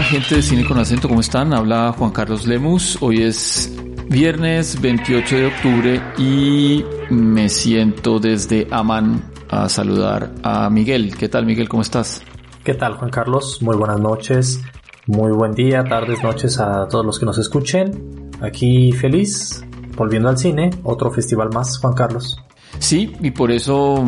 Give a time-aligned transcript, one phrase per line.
[0.00, 1.52] Hola gente de Cine con Acento, ¿cómo están?
[1.52, 2.96] Habla Juan Carlos Lemus.
[3.02, 3.70] Hoy es
[4.08, 11.14] viernes 28 de octubre y me siento desde Amán a saludar a Miguel.
[11.18, 11.68] ¿Qué tal Miguel?
[11.68, 12.22] ¿Cómo estás?
[12.64, 13.60] ¿Qué tal Juan Carlos?
[13.60, 14.62] Muy buenas noches,
[15.06, 18.30] muy buen día, tardes, noches a todos los que nos escuchen.
[18.40, 19.62] Aquí feliz,
[19.98, 22.42] volviendo al cine, otro festival más, Juan Carlos.
[22.78, 24.02] Sí, y por eso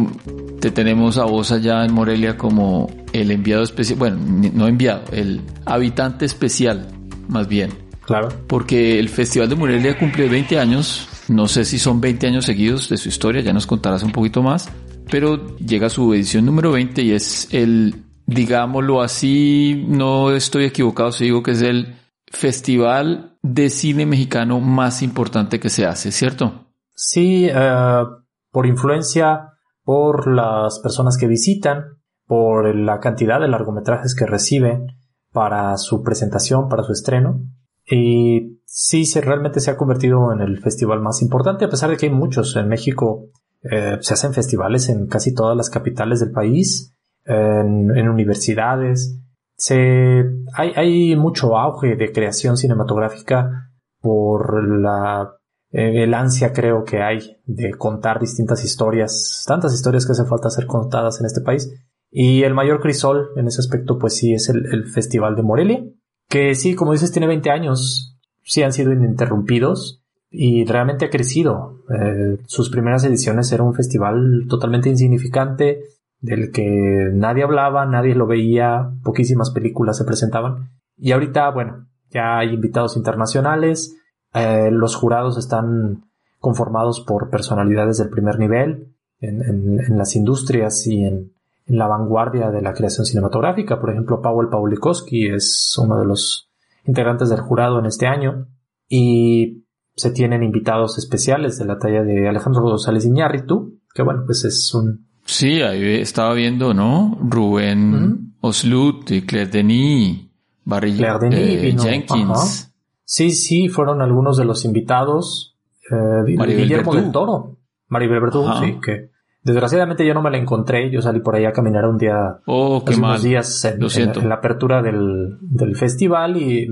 [0.59, 4.19] te tenemos a vos allá en Morelia como el enviado especial, bueno,
[4.55, 6.89] no enviado, el habitante especial,
[7.29, 7.71] más bien.
[8.05, 8.29] Claro.
[8.47, 12.89] Porque el Festival de Morelia cumple 20 años, no sé si son 20 años seguidos
[12.89, 14.71] de su historia, ya nos contarás un poquito más,
[15.11, 17.95] pero llega su edición número 20 y es el,
[18.27, 25.03] digámoslo así, no estoy equivocado si digo que es el festival de cine mexicano más
[25.03, 26.67] importante que se hace, ¿cierto?
[26.95, 32.02] Sí, uh por influencia, por las personas que visitan,
[32.33, 34.87] por la cantidad de largometrajes que reciben
[35.33, 37.43] para su presentación, para su estreno.
[37.85, 41.99] Y sí, se, realmente se ha convertido en el festival más importante, a pesar de
[41.99, 42.57] que hay muchos.
[42.57, 43.27] En México
[43.71, 49.21] eh, se hacen festivales en casi todas las capitales del país, en, en universidades.
[49.55, 53.69] Se, hay, hay mucho auge de creación cinematográfica
[54.01, 55.37] por la
[55.71, 60.49] eh, el ansia creo que hay de contar distintas historias, tantas historias que hace falta
[60.49, 61.71] ser contadas en este país.
[62.15, 65.83] Y el mayor crisol en ese aspecto pues sí es el, Festival de Morelia,
[66.29, 71.79] que sí, como dices, tiene 20 años, sí han sido ininterrumpidos y realmente ha crecido.
[71.89, 75.81] Eh, sus primeras ediciones era un festival totalmente insignificante,
[76.21, 80.71] del que nadie hablaba, nadie lo veía, poquísimas películas se presentaban.
[80.99, 83.97] Y ahorita, bueno, ya hay invitados internacionales,
[84.35, 86.05] eh, los jurados están
[86.39, 91.33] conformados por personalidades del primer nivel en, las industrias y en,
[91.73, 93.81] la vanguardia de la creación cinematográfica.
[93.81, 96.51] Por ejemplo, Paweł Pawlikowski es uno de los
[96.85, 98.49] integrantes del jurado en este año
[98.89, 104.45] y se tienen invitados especiales de la talla de Alejandro González Iñárritu, que bueno, pues
[104.45, 105.07] es un...
[105.25, 107.17] Sí, ahí estaba viendo, ¿no?
[107.23, 110.29] Rubén Oslut y Claire Denis,
[110.65, 112.71] Barry eh, Jenkins.
[113.05, 115.57] Sí, sí, fueron algunos de los invitados.
[115.91, 117.59] Eh, Guillermo del Toro.
[117.89, 119.12] Maribel Verdú, sí, que
[119.43, 120.91] desgraciadamente yo no me la encontré.
[120.91, 124.83] Yo salí por ahí a caminar un día, oh, hace unos días en, la apertura
[124.83, 126.69] del, del festival y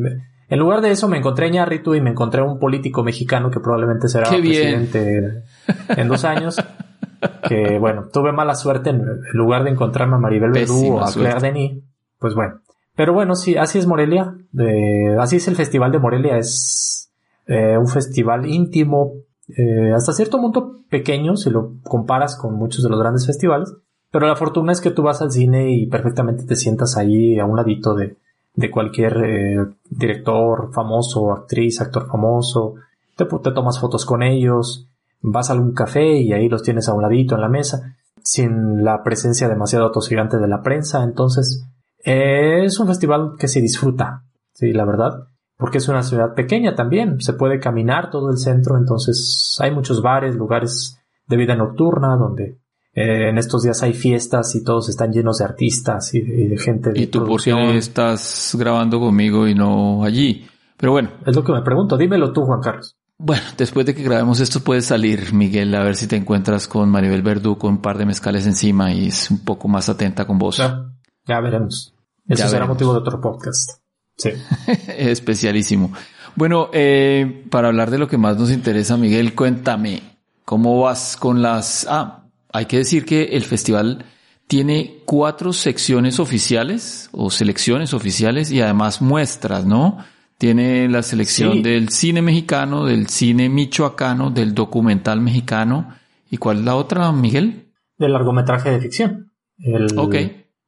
[0.50, 3.50] en lugar de eso me encontré a Ñarritu y me encontré a un político mexicano
[3.50, 5.44] que probablemente será presidente
[5.88, 6.56] en dos años.
[7.48, 11.41] que bueno, tuve mala suerte en, lugar de encontrarme a Maribel Verdú o a Claire
[11.41, 11.82] Denis.
[12.19, 12.60] Pues bueno,
[12.97, 14.34] pero bueno, sí, así es Morelia.
[15.19, 16.36] así es el Festival de Morelia.
[16.36, 17.12] Es
[17.47, 19.12] eh, un festival íntimo,
[19.56, 23.72] eh, hasta cierto punto pequeño si lo comparas con muchos de los grandes festivales.
[24.11, 27.44] Pero la fortuna es que tú vas al cine y perfectamente te sientas ahí a
[27.44, 28.19] un ladito de,
[28.55, 32.75] de cualquier eh, director famoso, actriz, actor famoso.
[33.16, 34.89] Te, te tomas fotos con ellos,
[35.21, 38.83] vas a algún café y ahí los tienes a un ladito en la mesa, sin
[38.83, 41.05] la presencia demasiado atosigante de la prensa.
[41.05, 41.66] Entonces,
[41.99, 44.25] es un festival que se disfruta,
[44.55, 45.28] sí, la verdad,
[45.60, 50.03] porque es una ciudad pequeña también, se puede caminar todo el centro, entonces hay muchos
[50.03, 52.59] bares, lugares de vida nocturna donde
[52.93, 56.93] eh, en estos días hay fiestas y todos están llenos de artistas y de, gente
[56.93, 60.47] de ¿Y tú por qué estás grabando conmigo y no allí?
[60.77, 61.10] Pero bueno.
[61.27, 62.97] Es lo que me pregunto, dímelo tú, Juan Carlos.
[63.18, 66.89] Bueno, después de que grabemos esto puedes salir, Miguel, a ver si te encuentras con
[66.89, 70.39] Maribel Verdú con un par de mezcales encima y es un poco más atenta con
[70.39, 70.57] vos.
[71.27, 71.95] Ya veremos.
[72.27, 73.80] Eso será motivo de otro podcast.
[74.21, 74.31] Sí.
[74.97, 75.93] Especialísimo.
[76.37, 80.03] Bueno, eh, para hablar de lo que más nos interesa, Miguel, cuéntame,
[80.45, 81.87] ¿cómo vas con las...
[81.89, 84.05] Ah, hay que decir que el festival
[84.47, 89.99] tiene cuatro secciones oficiales o selecciones oficiales y además muestras, ¿no?
[90.39, 95.95] Tiene la selección del cine mexicano, del cine michoacano, del documental mexicano.
[96.31, 97.69] ¿Y cuál es la otra, Miguel?
[97.99, 99.33] Del largometraje de ficción.
[99.59, 100.17] El, ok.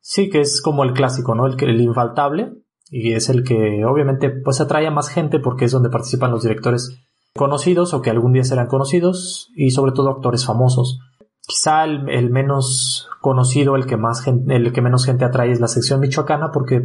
[0.01, 1.47] Sí, que es como el clásico, ¿no?
[1.47, 2.53] El, el infaltable.
[2.95, 6.43] Y es el que obviamente pues atrae a más gente porque es donde participan los
[6.43, 7.03] directores
[7.35, 11.01] conocidos o que algún día serán conocidos y sobre todo actores famosos.
[11.41, 16.01] Quizá el, menos conocido, el que más el que menos gente atrae es la sección
[16.01, 16.83] michoacana porque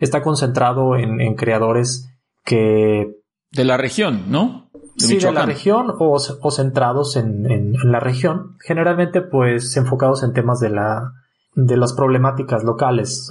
[0.00, 2.10] está concentrado en, creadores
[2.44, 3.14] que
[3.52, 4.68] de la región, ¿no?
[4.96, 10.32] De sí, de la región o, centrados en, en, la región, generalmente pues enfocados en
[10.32, 11.12] temas de la
[11.54, 13.30] de las problemáticas locales,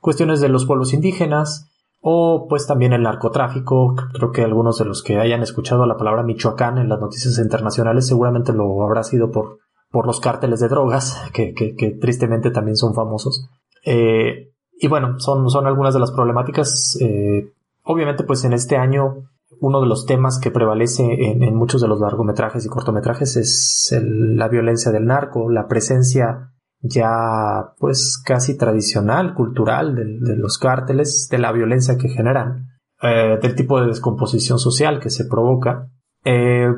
[0.00, 1.70] cuestiones de los pueblos indígenas,
[2.00, 3.94] o pues también el narcotráfico.
[4.12, 8.06] Creo que algunos de los que hayan escuchado la palabra Michoacán en las noticias internacionales
[8.06, 9.58] seguramente lo habrá sido por,
[9.90, 13.48] por los cárteles de drogas, que, que, tristemente también son famosos.
[13.84, 16.96] Eh, y bueno, son, son algunas de las problemáticas.
[17.00, 17.52] Eh,
[17.82, 19.28] obviamente pues en este año
[19.60, 24.48] uno de los temas que prevalece en, muchos de los largometrajes y cortometrajes es la
[24.48, 26.52] violencia del narco, la presencia
[26.88, 32.68] ya pues casi tradicional, cultural de, los cárteles, de la violencia que generan,
[33.02, 35.90] eh, del tipo de descomposición social que se provoca,
[36.24, 36.68] eh,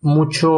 [0.00, 0.50] mucho,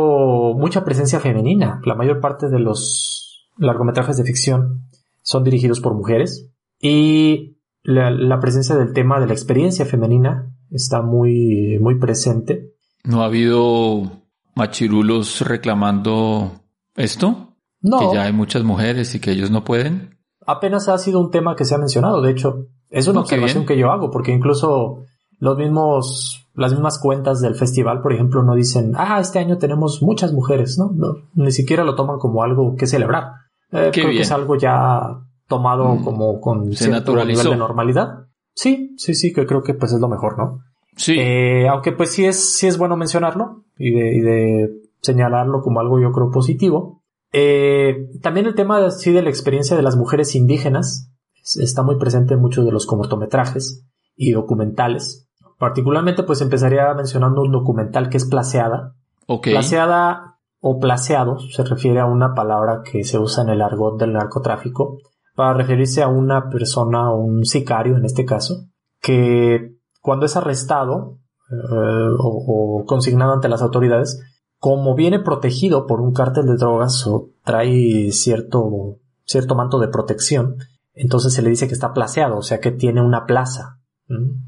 [0.56, 1.80] mucha presencia femenina.
[1.84, 4.84] La mayor parte de los largometrajes de ficción
[5.22, 6.50] son dirigidos por mujeres
[6.80, 12.74] y la, presencia del tema de la experiencia femenina está muy, muy presente.
[13.04, 14.22] ¿No ha habido
[14.54, 16.52] machirulos reclamando
[16.94, 17.47] esto?
[17.80, 17.98] No.
[17.98, 20.18] Que ya hay muchas mujeres y que ellos no pueden.
[20.46, 22.22] Apenas ha sido un tema que se ha mencionado.
[22.22, 25.04] De hecho, es una observación que yo hago, porque incluso
[25.38, 30.02] los mismos, las mismas cuentas del festival, por ejemplo, no dicen, ah, este año tenemos
[30.02, 30.90] muchas mujeres, ¿no?
[31.34, 33.32] ni siquiera lo toman como algo que celebrar.
[33.70, 36.04] Eh, creo que es algo ya tomado mm.
[36.04, 38.26] como con cierto nivel de normalidad.
[38.54, 40.58] Sí, sí, sí, que creo que pues es lo mejor, ¿no?
[40.96, 41.16] Sí.
[41.18, 44.68] Eh, aunque pues sí es, sí es bueno mencionarlo y de, y de
[45.00, 46.97] señalarlo como algo yo creo positivo.
[47.32, 51.10] Eh, también el tema de, de la experiencia de las mujeres indígenas
[51.56, 53.84] está muy presente en muchos de los cortometrajes
[54.16, 55.28] y documentales.
[55.58, 58.94] Particularmente, pues empezaría mencionando un documental que es Placeada.
[59.42, 64.12] Placeada o placeado se refiere a una palabra que se usa en el argot del
[64.12, 64.98] narcotráfico
[65.34, 68.66] para referirse a una persona, un sicario en este caso,
[69.00, 71.18] que cuando es arrestado
[71.50, 74.20] eh, o consignado ante las autoridades,
[74.58, 80.56] como viene protegido por un cártel de drogas o trae cierto, cierto manto de protección,
[80.94, 83.80] entonces se le dice que está placeado, o sea que tiene una plaza.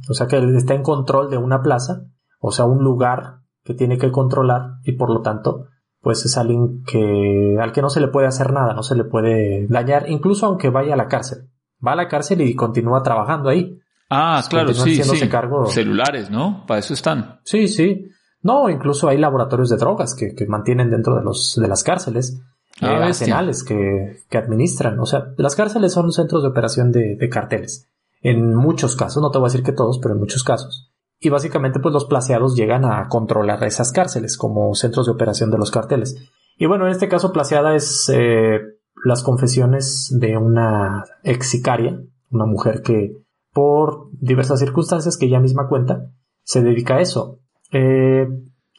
[0.09, 2.07] O sea que está en control de una plaza,
[2.41, 5.67] o sea, un lugar que tiene que controlar y por lo tanto,
[6.01, 9.05] pues es alguien que, al que no se le puede hacer nada, no se le
[9.05, 11.51] puede dañar, incluso aunque vaya a la cárcel.
[11.87, 13.79] Va a la cárcel y continúa trabajando ahí.
[14.09, 15.29] Ah, claro, sí, sí.
[15.67, 16.65] Celulares, ¿no?
[16.67, 17.41] Para eso están.
[17.45, 18.07] Sí, sí.
[18.43, 22.41] No, incluso hay laboratorios de drogas que, mantienen dentro de, los, de las cárceles,
[22.81, 24.99] ah, eh, arsenales que, que, administran.
[24.99, 27.89] O sea, las cárceles son centros de operación de, de, carteles.
[28.23, 30.91] En muchos casos, no te voy a decir que todos, pero en muchos casos.
[31.19, 35.59] Y básicamente, pues los placeados llegan a controlar esas cárceles como centros de operación de
[35.59, 36.17] los carteles.
[36.57, 38.61] Y bueno, en este caso, placeada es eh,
[39.05, 42.01] las confesiones de una ex sicaria,
[42.31, 43.17] una mujer que,
[43.53, 46.07] por diversas circunstancias que ella misma cuenta,
[46.43, 47.41] se dedica a eso,
[47.73, 48.29] eh,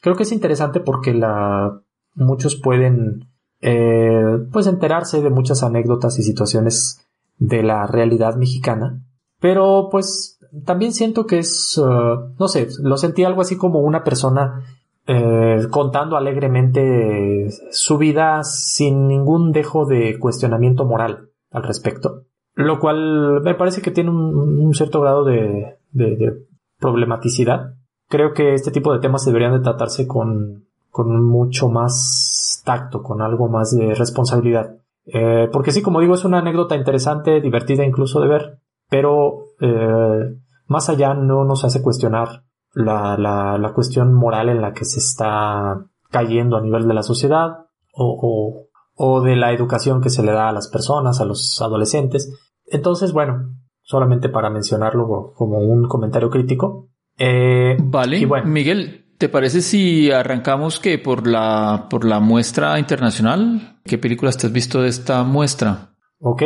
[0.02, 1.82] creo que es interesante porque la,
[2.16, 3.28] muchos pueden
[3.62, 7.08] eh, pues enterarse de muchas anécdotas y situaciones
[7.38, 9.02] de la realidad mexicana.
[9.40, 14.04] Pero pues también siento que es, uh, no sé, lo sentí algo así como una
[14.04, 14.64] persona
[15.08, 22.26] eh, contando alegremente su vida sin ningún dejo de cuestionamiento moral al respecto.
[22.54, 26.46] Lo cual me parece que tiene un, cierto grado de, de
[26.80, 27.76] problematicidad
[28.12, 33.24] creo que este tipo de temas deberían de tratarse con, con mucho más tacto, con
[33.24, 34.76] algo más de responsabilidad.
[35.06, 40.36] Eh, porque sí, como digo, es una anécdota interesante, divertida incluso de ver, pero eh,
[40.68, 45.00] más allá no nos hace cuestionar la, la, la, cuestión moral en la que se
[45.00, 50.24] está cayendo a nivel de la sociedad o, o, o de la educación que se
[50.24, 52.32] le da a las personas, a los adolescentes.
[52.66, 58.28] Entonces, bueno, solamente para mencionarlo como un comentario crítico, eh, vale.
[58.46, 63.80] Miguel, ¿te parece si arrancamos que por la, por la muestra internacional?
[63.84, 65.94] ¿Qué películas te has visto de esta muestra?
[66.20, 66.44] Ok,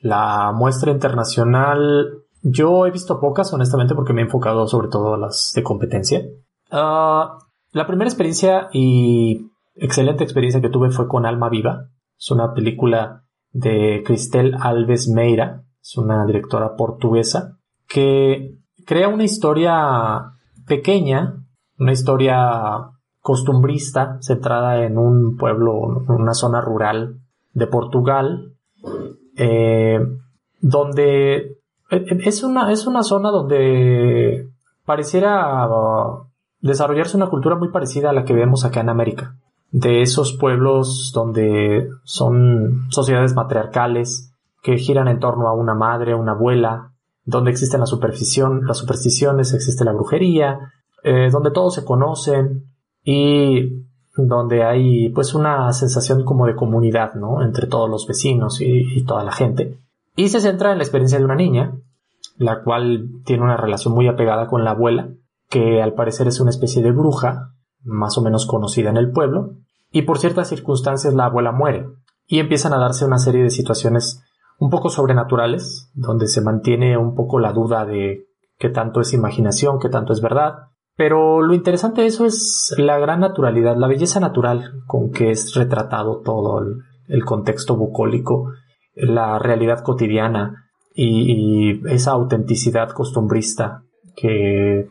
[0.00, 5.18] la muestra internacional yo he visto pocas, honestamente, porque me he enfocado sobre todo a
[5.18, 6.22] las de competencia.
[6.70, 7.38] Ah,
[7.72, 11.88] la primera experiencia y excelente experiencia que tuve fue con Alma Viva.
[12.18, 20.32] Es una película de Cristel Alves Meira, es una directora portuguesa, que crea una historia
[20.66, 21.44] pequeña,
[21.78, 27.20] una historia costumbrista, centrada en un pueblo, una zona rural
[27.52, 28.54] de Portugal,
[29.36, 30.00] eh,
[30.60, 31.58] donde
[31.90, 34.48] es una, es una zona donde
[34.84, 35.68] pareciera
[36.60, 39.36] desarrollarse una cultura muy parecida a la que vemos acá en América.
[39.70, 46.32] De esos pueblos donde son sociedades matriarcales que giran en torno a una madre, una
[46.32, 46.89] abuela,
[47.30, 50.72] donde existen la superstición, las supersticiones, existe la brujería,
[51.02, 52.64] eh, donde todos se conocen
[53.02, 57.42] y donde hay pues una sensación como de comunidad, ¿no?
[57.42, 59.78] Entre todos los vecinos y, toda la gente.
[60.16, 61.72] Y se centra en la experiencia de una niña,
[62.36, 65.08] la cual tiene una relación muy apegada con la abuela,
[65.48, 69.54] que al parecer es una especie de bruja, más o menos conocida en el pueblo,
[69.92, 71.86] y por ciertas circunstancias la abuela muere,
[72.26, 74.22] y empiezan a darse una serie de situaciones
[74.60, 78.26] un poco sobrenaturales, donde se mantiene un poco la duda de
[78.58, 82.98] qué tanto es imaginación, qué tanto es verdad, pero lo interesante de eso es la
[82.98, 86.60] gran naturalidad, la belleza natural con que es retratado todo
[87.08, 88.52] el, contexto bucólico,
[88.94, 94.90] la realidad cotidiana y, esa autenticidad costumbrista que,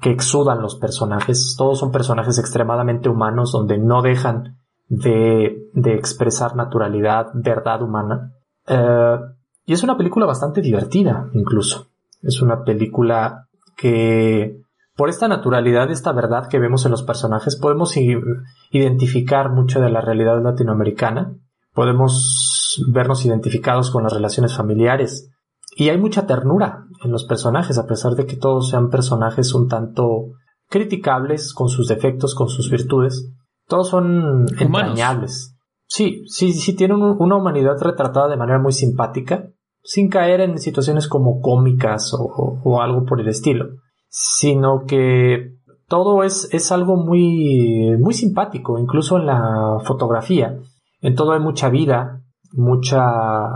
[0.00, 1.56] que, exudan los personajes.
[1.58, 4.58] Todos son personajes extremadamente humanos donde no dejan
[4.88, 8.34] de, expresar naturalidad, verdad humana.
[8.68, 9.18] Eh,
[9.64, 11.88] y es una película bastante divertida, incluso.
[12.22, 14.60] Es una película que
[14.96, 17.96] por esta naturalidad, esta verdad que vemos en los personajes, podemos
[18.72, 21.34] identificar mucho de la realidad latinoamericana,
[21.72, 25.30] podemos vernos identificados con las relaciones familiares
[25.76, 29.68] y hay mucha ternura en los personajes, a pesar de que todos sean personajes un
[29.68, 30.32] tanto
[30.68, 33.30] criticables con sus defectos, con sus virtudes,
[33.68, 35.57] todos son entrañables.
[35.88, 39.48] Sí, sí, sí tienen una humanidad retratada de manera muy simpática,
[39.82, 43.70] sin caer en situaciones como cómicas o algo por el estilo
[44.08, 45.54] sino que
[45.86, 50.58] todo es, es algo muy, muy simpático, incluso en la fotografía.
[51.00, 53.48] En todo hay mucha vida, mucha,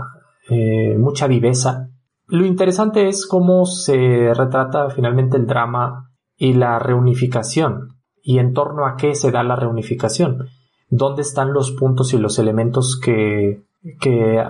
[0.49, 1.89] eh, mucha viveza.
[2.27, 7.89] Lo interesante es cómo se retrata finalmente el drama y la reunificación,
[8.21, 10.47] y en torno a qué se da la reunificación,
[10.89, 13.63] dónde están los puntos y los elementos que,
[13.99, 14.43] que,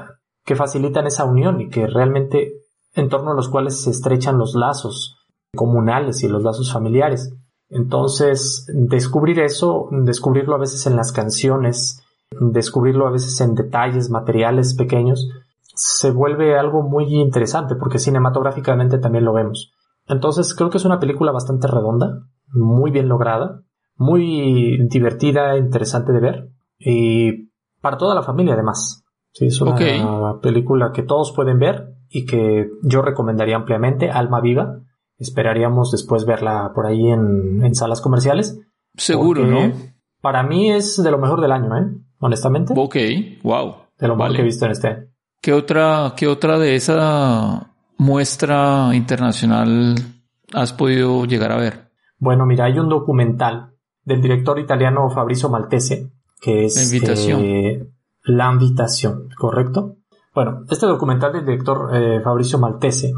[0.46, 2.64] que facilitan esa unión y que realmente
[2.96, 5.18] en torno a los cuales se estrechan los lazos
[5.56, 7.34] comunales y los lazos familiares.
[7.70, 12.04] Entonces, descubrir eso, descubrirlo a veces en las canciones,
[12.40, 15.30] descubrirlo a veces en detalles materiales pequeños,
[15.76, 19.74] se vuelve algo muy interesante porque cinematográficamente también lo vemos.
[20.08, 23.64] Entonces, creo que es una película bastante redonda, muy bien lograda,
[23.96, 27.50] muy divertida, interesante de ver y
[27.82, 29.04] para toda la familia además.
[29.32, 34.84] Sí, es una película que todos pueden ver y que yo recomendaría ampliamente, Alma Viva
[35.24, 38.60] esperaríamos después verla por ahí en, salas comerciales.
[38.96, 39.72] Seguro, ¿no?
[40.22, 41.88] Para mí es de lo mejor del año, ¿eh?
[42.20, 42.74] Honestamente.
[42.78, 42.96] Ok,
[43.44, 43.76] wow.
[44.00, 45.10] De lo mejor que he visto en este.
[45.42, 49.96] ¿Qué otra, qué otra de esa muestra internacional
[50.54, 51.92] has podido llegar a ver?
[52.18, 53.73] Bueno, mira, hay un documental
[54.04, 56.76] del director italiano Fabrizio Maltese, que es...
[56.76, 57.42] La invitación.
[57.42, 57.88] Eh,
[58.26, 59.98] la invitación, ¿correcto?
[60.34, 63.14] Bueno, este documental del director eh, Fabrizio Maltese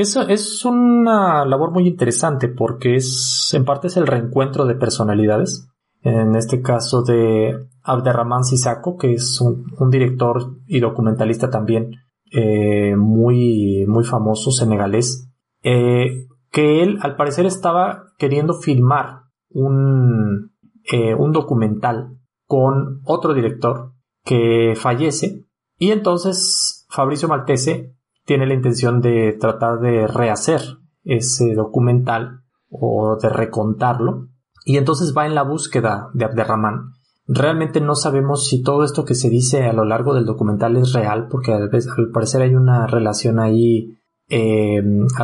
[0.00, 5.68] eso es una labor muy interesante porque es, en parte es el reencuentro de personalidades.
[6.02, 11.96] En este caso de Abderrahman Sissako, que es un, director y documentalista también
[12.32, 15.28] eh, muy, muy famoso senegalés,
[15.62, 19.19] eh, que él al parecer estaba queriendo filmar
[19.50, 20.52] un,
[20.92, 23.92] eh, un documental con otro director
[24.24, 25.46] que fallece
[25.78, 30.60] y entonces Fabricio Maltese tiene la intención de tratar de rehacer
[31.04, 34.28] ese documental o de recontarlo
[34.64, 36.92] y entonces va en la búsqueda de Abderrahman.
[37.26, 40.92] Realmente no sabemos si todo esto que se dice a lo largo del documental es
[40.92, 41.70] real porque al,
[42.12, 43.96] parecer hay una relación ahí
[44.28, 44.82] eh,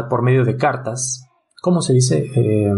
[0.08, 1.26] por medio de cartas.
[1.60, 2.30] ¿Cómo se dice?
[2.34, 2.72] Eh,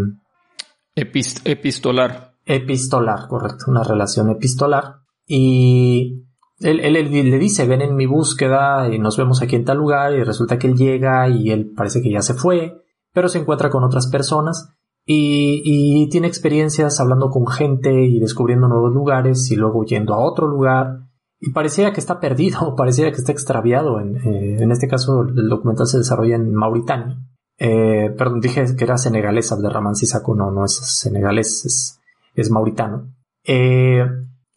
[1.44, 2.34] epistolar.
[2.44, 5.00] Epistolar, correcto, una relación epistolar.
[5.26, 6.24] Y
[6.60, 10.24] él, le dice, ven en mi búsqueda y nos vemos aquí en tal lugar y
[10.24, 13.84] resulta que él llega y él parece que ya se fue, pero se encuentra con
[13.84, 14.74] otras personas
[15.04, 20.46] y, tiene experiencias hablando con gente y descubriendo nuevos lugares y luego yendo a otro
[20.48, 21.00] lugar
[21.40, 24.00] y parecía que está perdido, parecía que está extraviado.
[24.00, 27.18] En, eh, en este caso el documental se desarrolla en Mauritania.
[27.58, 32.00] Eh, perdón, dije que era senegalés, Abderrahman Sissako, no, no es senegalés, es,
[32.34, 33.12] es mauritano.
[33.44, 34.04] Eh,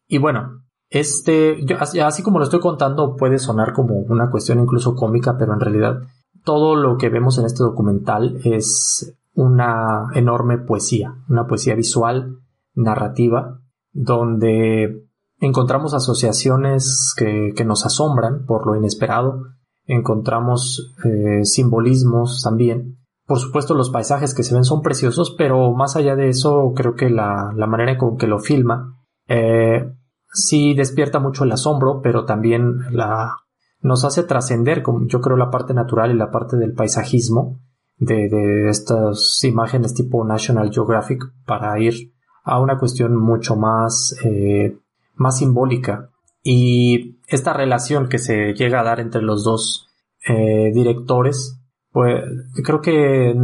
[0.08, 1.58] y bueno, este,
[2.04, 6.02] así como lo estoy contando, puede sonar como una cuestión incluso cómica, pero en realidad
[6.44, 12.40] todo lo que vemos en este documental es una enorme poesía, una poesía visual,
[12.76, 13.62] narrativa,
[13.94, 15.08] donde
[15.40, 19.46] encontramos asociaciones que, nos asombran por lo inesperado,
[19.86, 22.98] encontramos eh, simbolismos también.
[23.26, 26.96] Por supuesto, los paisajes que se ven son preciosos, pero más allá de eso, creo
[26.96, 28.98] que la, la manera con que lo filma
[29.28, 29.90] eh,
[30.34, 33.38] sí despierta mucho el asombro, pero también la,
[33.82, 37.60] nos hace trascender, yo creo, la parte natural y la parte del paisajismo
[37.98, 44.78] de, de, estas imágenes tipo National Geographic para ir a una cuestión mucho más, eh,
[45.16, 46.10] más simbólica.
[46.44, 49.90] Y esta relación que se llega a dar entre los dos
[50.28, 51.60] eh, directores,
[51.92, 52.24] pues
[52.64, 53.36] creo que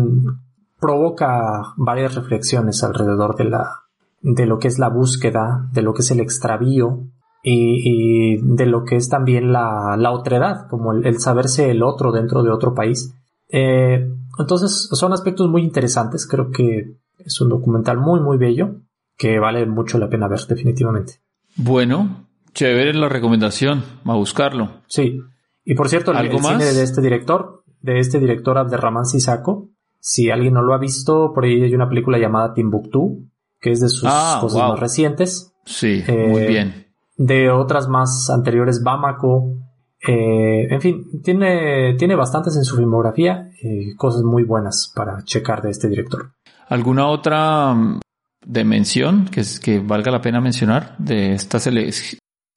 [0.79, 3.83] provoca varias reflexiones alrededor de la,
[4.21, 7.05] de lo que es la búsqueda, de lo que es el extravío
[7.43, 12.43] y, de lo que es también la, la otredad, como el, saberse el otro dentro
[12.43, 13.13] de otro país.
[13.49, 18.81] Eh, entonces son aspectos muy interesantes, creo que es un documental muy muy bello
[19.17, 21.21] que vale mucho la pena ver definitivamente.
[21.55, 22.26] Bueno,
[22.57, 24.81] chévere la recomendación, a buscarlo.
[24.87, 25.19] Sí,
[25.63, 30.55] y por cierto, el, cine de este director, de este director Abderrahman Sisako, si alguien
[30.55, 34.05] no lo ha visto, por ahí hay una película llamada Timbuktu, que es de sus
[34.07, 35.53] ah, cosas más recientes.
[35.65, 36.87] Sí, muy eh, bien.
[37.15, 39.59] De otras más anteriores, Bamako.
[40.07, 45.61] Eh, en fin, tiene, tiene bastantes en su filmografía, y cosas muy buenas para checar
[45.61, 46.31] de este director.
[46.69, 47.99] ¿Alguna otra mm,
[48.45, 51.59] dimensión que, que valga la pena mencionar de esta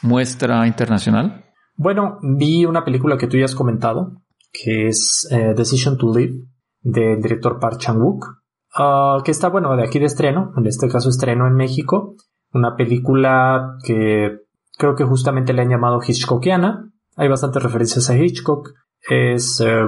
[0.02, 1.44] muestra internacional?
[1.76, 6.34] Bueno, vi una película que tú ya has comentado, que es eh, Decision to Live,
[6.82, 8.26] del director Park Chan-wook,
[8.76, 12.16] ah, que está, bueno, de aquí de estreno, en este caso estreno en México,
[12.52, 14.40] una película que
[14.76, 18.70] creo que justamente le han llamado Hitchcockiana, hay bastantes referencias a Hitchcock,
[19.08, 19.84] es, eh,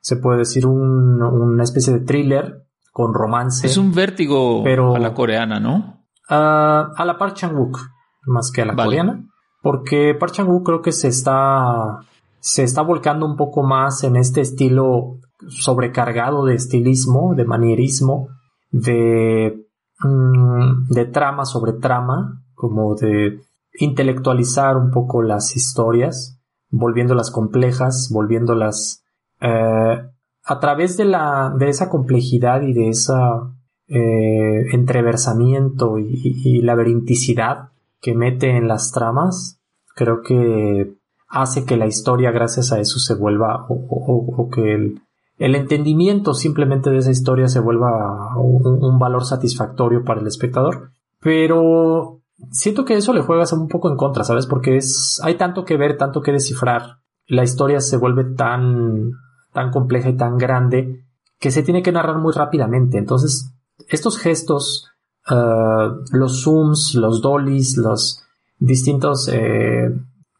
[0.00, 3.66] se puede decir, una especie de thriller con romance.
[3.66, 6.04] Es un vértigo pero, a la coreana, ¿no?
[6.28, 7.78] Ah, a la Park Chan-wook,
[8.26, 9.24] más que a la coreana,
[9.62, 12.00] porque Park Chan-wook creo que se está
[12.40, 15.18] se está volcando un poco más en este estilo
[15.48, 18.28] sobrecargado de estilismo, de manierismo,
[18.70, 19.66] de,
[20.00, 23.40] mm, de trama sobre trama, como de
[23.78, 29.02] intelectualizar un poco las historias, volviéndolas complejas, volviéndolas
[29.40, 30.02] eh,
[30.44, 33.52] a través de la de esa complejidad y de esa
[33.88, 39.60] eh, entreversamiento y, y, laberinticidad que mete en las tramas,
[39.94, 40.94] creo que
[41.28, 45.00] hace que la historia gracias a eso se vuelva o que el,
[45.38, 50.92] el entendimiento simplemente de esa historia se vuelva un, valor satisfactorio para el espectador.
[51.20, 54.46] Pero siento que eso le juegas un poco en contra, ¿sabes?
[54.46, 57.00] Porque es, hay tanto que ver, tanto que descifrar.
[57.26, 59.12] La historia se vuelve tan,
[59.52, 61.04] tan compleja y tan grande
[61.38, 62.96] que se tiene que narrar muy rápidamente.
[62.96, 63.52] Entonces,
[63.88, 64.88] estos gestos,
[65.30, 68.22] uh, los zooms, los dollies, los
[68.58, 69.90] distintos eh,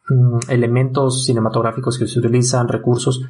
[0.09, 3.23] mm, elementos cinematográficos que se utilizan, recursos,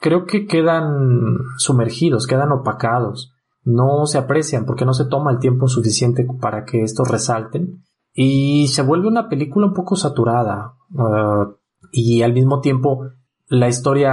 [0.00, 3.32] creo que quedan sumergidos, quedan opacados,
[3.64, 7.82] no se aprecian porque no se toma el tiempo suficiente para que estos resalten.
[8.12, 11.56] Y se vuelve una película un poco saturada uh,
[11.90, 13.08] y al mismo tiempo
[13.48, 14.12] la historia,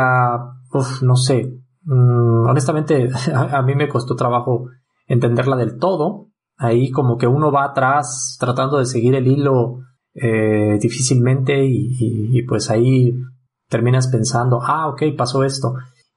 [1.02, 4.70] no sé, mm, honestamente a, mí me costó trabajo
[5.08, 6.31] entenderla del todo,
[6.62, 9.80] ahí como que uno va atrás tratando de seguir el hilo
[10.14, 13.16] eh, difícilmente y, pues ahí
[13.68, 15.74] terminas pensando, ah, ok, pasó esto.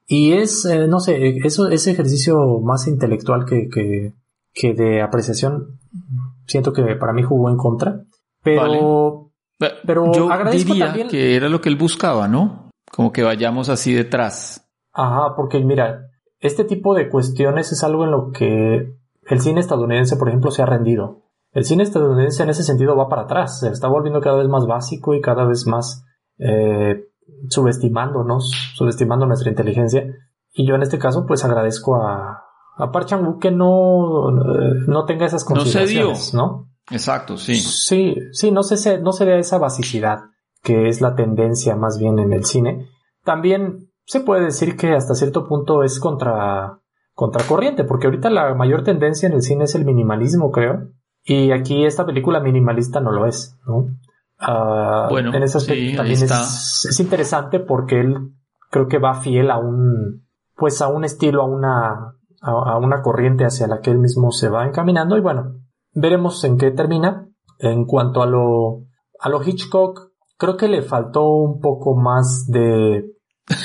[0.07, 4.13] Y es, eh, no sé, eso, ese ejercicio más intelectual que, que,
[4.53, 5.79] que, de apreciación,
[6.45, 8.01] siento que para mí jugó en contra.
[8.43, 12.69] Pero, pero yo diría que era lo que él buscaba, ¿no?
[12.91, 14.69] Como que vayamos así detrás.
[14.93, 18.93] Ajá, porque mira, este tipo de cuestiones es algo en lo que
[19.25, 21.23] el cine estadounidense, por ejemplo, se ha rendido.
[21.51, 24.65] El cine estadounidense en ese sentido va para atrás, se está volviendo cada vez más
[24.65, 26.03] básico y cada vez más
[26.37, 27.05] eh,
[27.49, 30.05] subestimándonos, subestimando nuestra inteligencia.
[30.53, 32.43] Y yo en este caso, pues agradezco a,
[32.77, 37.55] a Park que no, no tenga esas consideraciones, no, Exacto, sí.
[37.55, 40.19] Sí, sí, no se, no se vea esa basicidad
[40.61, 42.89] que es la tendencia más bien en el cine.
[43.23, 46.81] También se puede decir que hasta cierto punto es contra,
[47.15, 50.89] contracorriente, porque ahorita la mayor tendencia en el cine es el minimalismo, creo.
[51.23, 53.87] Y aquí esta película minimalista no lo es, ¿no?
[54.37, 58.33] Ah, bueno, en ese aspecto también es, interesante porque él
[58.69, 63.45] creo que va fiel a un, pues a un estilo, a una, a, una corriente
[63.45, 65.55] hacia la que él mismo se va encaminando y bueno,
[65.93, 67.27] veremos en qué termina.
[67.59, 68.83] En cuanto a lo,
[69.17, 73.05] a lo Hitchcock, creo que le faltó un poco más de,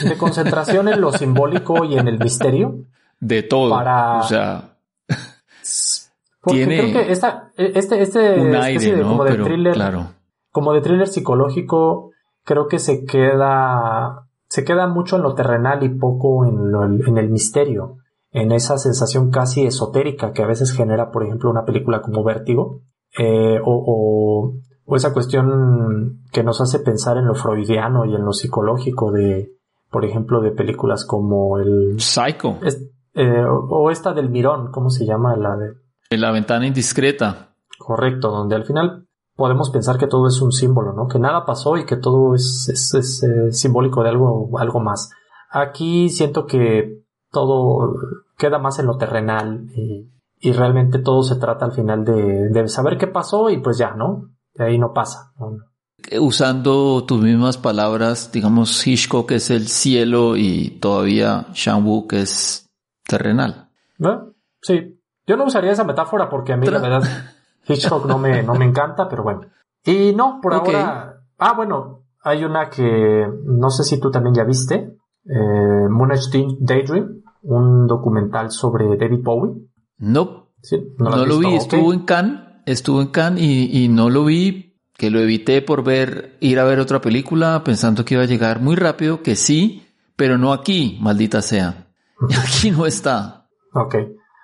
[0.04, 2.86] de concentración en lo simbólico y en el misterio.
[3.20, 3.70] De todo.
[3.70, 4.76] Para, o sea,
[6.40, 10.80] porque creo que esta, este, este un aire, de, como de thriller, claro como de
[10.80, 12.10] thriller psicológico,
[12.44, 16.74] creo que se queda se queda mucho en lo terrenal y poco en,
[17.06, 17.98] en el misterio,
[18.32, 22.80] en esa sensación casi esotérica que a veces genera, por ejemplo, una película como Vértigo,
[23.16, 28.32] eh, o, o, esa cuestión que nos hace pensar en lo freudiano y en lo
[28.32, 29.52] psicológico de,
[29.88, 32.00] por ejemplo, de películas como el...
[32.00, 32.58] Psycho.
[33.20, 35.36] Eh, o esta del Mirón, ¿cómo se llama?
[35.36, 36.16] La de...
[36.16, 37.54] La ventana indiscreta.
[37.78, 39.06] Correcto, donde al final
[39.36, 41.06] podemos pensar que todo es un símbolo, ¿no?
[41.06, 45.10] Que nada pasó y que todo es, es, eh, simbólico de algo, algo más.
[45.50, 47.94] Aquí siento que todo
[48.38, 52.68] queda más en lo terrenal y, y realmente todo se trata al final de, de,
[52.68, 54.30] saber qué pasó y pues ya, ¿no?
[54.54, 55.34] De ahí no pasa.
[56.18, 62.69] Usando tus mismas palabras, digamos, Hitchcock es el cielo y todavía Shang que es
[63.10, 63.68] terrenal.
[63.98, 64.32] ¿No?
[64.62, 65.00] Sí.
[65.26, 67.02] Yo no usaría esa metáfora porque a mí la verdad
[67.66, 69.42] Hitchcock no me, no me encanta, pero bueno.
[69.84, 71.22] Y no, por ahora.
[71.38, 74.96] Ah, bueno, hay una que no sé si tú también ya viste.
[75.24, 75.88] Eh,
[76.60, 79.54] Daydream, un documental sobre David Bowie.
[79.98, 80.48] No,
[80.98, 85.10] no, lo vi, estuvo en Cannes, estuvo en Cannes y, y no lo vi, que
[85.10, 88.76] lo evité por ver, ir a ver otra película pensando que iba a llegar muy
[88.76, 91.89] rápido, que sí, pero no aquí, maldita sea.
[92.44, 93.46] Aquí no está.
[93.74, 93.96] Ok.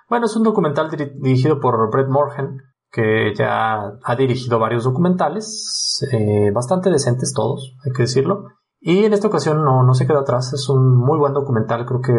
[0.09, 2.57] Bueno, es un documental dirigido por Brett Morgan,
[2.89, 8.45] que ya ha dirigido varios documentales, eh, bastante decentes todos, hay que decirlo.
[8.79, 11.99] Y en esta ocasión no, no se queda atrás, es un muy buen documental, creo
[11.99, 12.13] que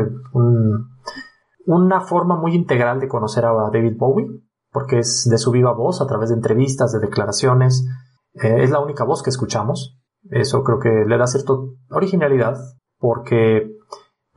[1.65, 4.27] una forma muy integral de conocer a David Bowie,
[4.71, 7.87] porque es de su viva voz, a través de entrevistas, de declaraciones,
[8.35, 9.99] eh, es la única voz que escuchamos.
[10.31, 11.55] Eso creo que le da cierta
[11.91, 12.59] originalidad,
[12.99, 13.78] porque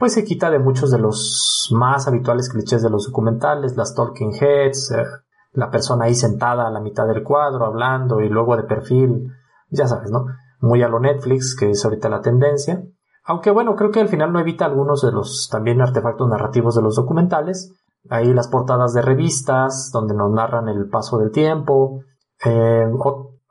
[0.02, 4.34] pues se quita de muchos de los más habituales clichés de los documentales, las talking
[4.34, 5.06] heads, eh,
[5.54, 9.28] la persona ahí sentada a la mitad del cuadro hablando y luego de perfil,
[9.70, 10.26] ya sabes, ¿no?
[10.60, 12.82] Muy a lo Netflix, que es ahorita la tendencia.
[13.26, 16.82] Aunque bueno, creo que al final no evita algunos de los también artefactos narrativos de
[16.82, 17.72] los documentales.
[18.10, 22.00] Ahí las portadas de revistas, donde nos narran el paso del tiempo.
[22.44, 22.92] Eh,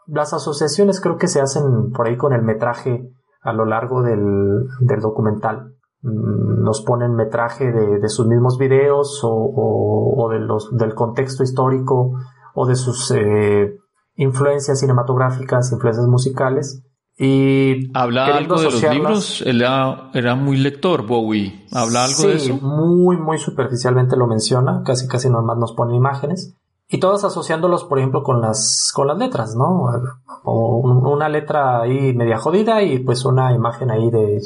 [0.09, 3.09] las asociaciones creo que se hacen por ahí con el metraje
[3.41, 4.67] a lo largo del
[5.01, 5.77] documental.
[6.03, 12.13] Mm, nos ponen metraje de, sus mismos videos o, de los, del contexto histórico
[12.55, 13.77] o de sus eh,
[14.17, 16.83] influencias cinematográficas, influencias musicales.
[17.19, 19.43] Y ¿Habla algo de los libros?
[19.45, 21.67] Él era, muy lector, Bowie.
[21.71, 22.55] ¿Habla algo de eso?
[22.55, 24.83] muy, muy superficialmente lo menciona.
[24.87, 26.57] Casi, casi nomás nos pone imágenes.
[26.89, 29.85] Y todas asociándolos, por ejemplo, con las, con las letras, ¿no?
[30.45, 34.41] O una letra ahí media jodida y pues una imagen ahí de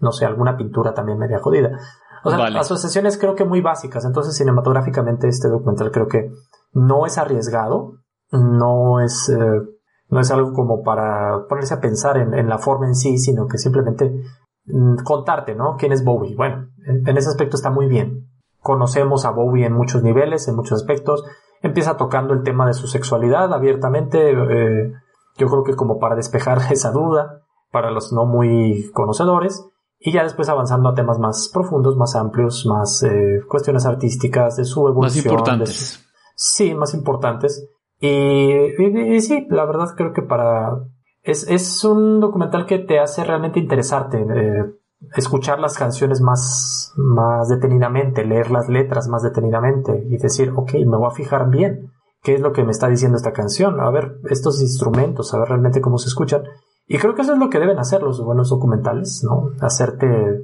[0.00, 1.78] no sé, alguna pintura también media jodida.
[2.24, 4.04] O sea, asociaciones creo que muy básicas.
[4.04, 6.30] Entonces, cinematográficamente, este documental creo que
[6.72, 7.94] no es arriesgado,
[8.30, 9.60] no es, eh,
[10.08, 13.58] no es algo como para ponerse a pensar en, la forma en sí, sino que
[13.58, 14.12] simplemente
[14.66, 15.76] mm, contarte, ¿no?
[15.78, 16.36] ¿Quién es Bowie?
[16.36, 18.28] Bueno, en, ese aspecto está muy bien.
[18.60, 21.24] Conocemos a Bowie en muchos niveles, en muchos aspectos.
[21.62, 24.30] Empieza tocando el tema de su sexualidad abiertamente.
[24.30, 24.92] Eh,
[25.38, 27.40] yo creo que como para despejar esa duda
[27.72, 29.69] para los no muy conocedores
[30.02, 34.64] y ya después avanzando a temas más profundos, más amplios, más eh, cuestiones artísticas de
[34.64, 35.24] su evolución.
[35.24, 36.06] Más importantes.
[36.34, 37.68] sí, más importantes.
[38.00, 40.70] Y, sí, la verdad creo que para...
[41.22, 44.64] Es, es un documental que te hace realmente interesarte, eh,
[45.16, 50.96] escuchar las canciones más, más detenidamente, leer las letras más detenidamente y decir, ok, me
[50.96, 51.90] voy a fijar bien
[52.22, 55.48] qué es lo que me está diciendo esta canción, a ver estos instrumentos, a ver
[55.48, 56.44] realmente cómo se escuchan
[56.92, 59.50] y creo que eso es lo que deben hacer los buenos documentales, ¿no?
[59.60, 60.42] Hacerte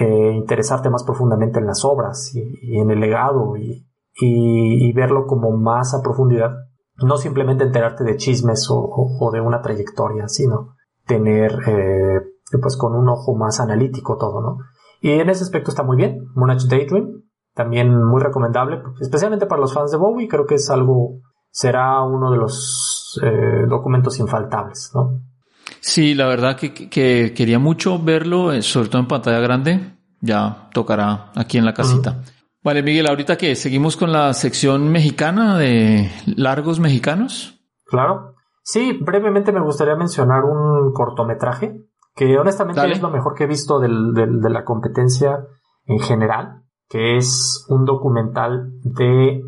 [0.00, 5.92] eh, interesarte más profundamente en las obras y, en el legado y, verlo como más
[5.92, 6.52] a profundidad.
[7.04, 12.22] No simplemente enterarte de chismes o, de una trayectoria, sino tener eh,
[12.62, 14.56] pues con un ojo más analítico todo, ¿no?
[15.02, 16.28] Y en ese aspecto está muy bien.
[16.34, 21.18] Moonage Daydream, también muy recomendable, especialmente para los fans de Bowie, creo que es algo,
[21.50, 25.27] será uno de los eh, documentos infaltables, ¿no?
[25.80, 29.94] Sí, la verdad que, que, quería mucho verlo, eh, sobre todo en pantalla grande.
[30.20, 32.22] Ya tocará aquí en la casita.
[32.62, 37.60] Vale, Miguel, ahorita que seguimos con la sección mexicana de largos mexicanos.
[37.86, 38.34] Claro.
[38.62, 43.78] Sí, brevemente me gustaría mencionar un cortometraje que honestamente es lo mejor que he visto
[43.78, 45.46] del, de la competencia
[45.86, 49.40] en general, que es un documental de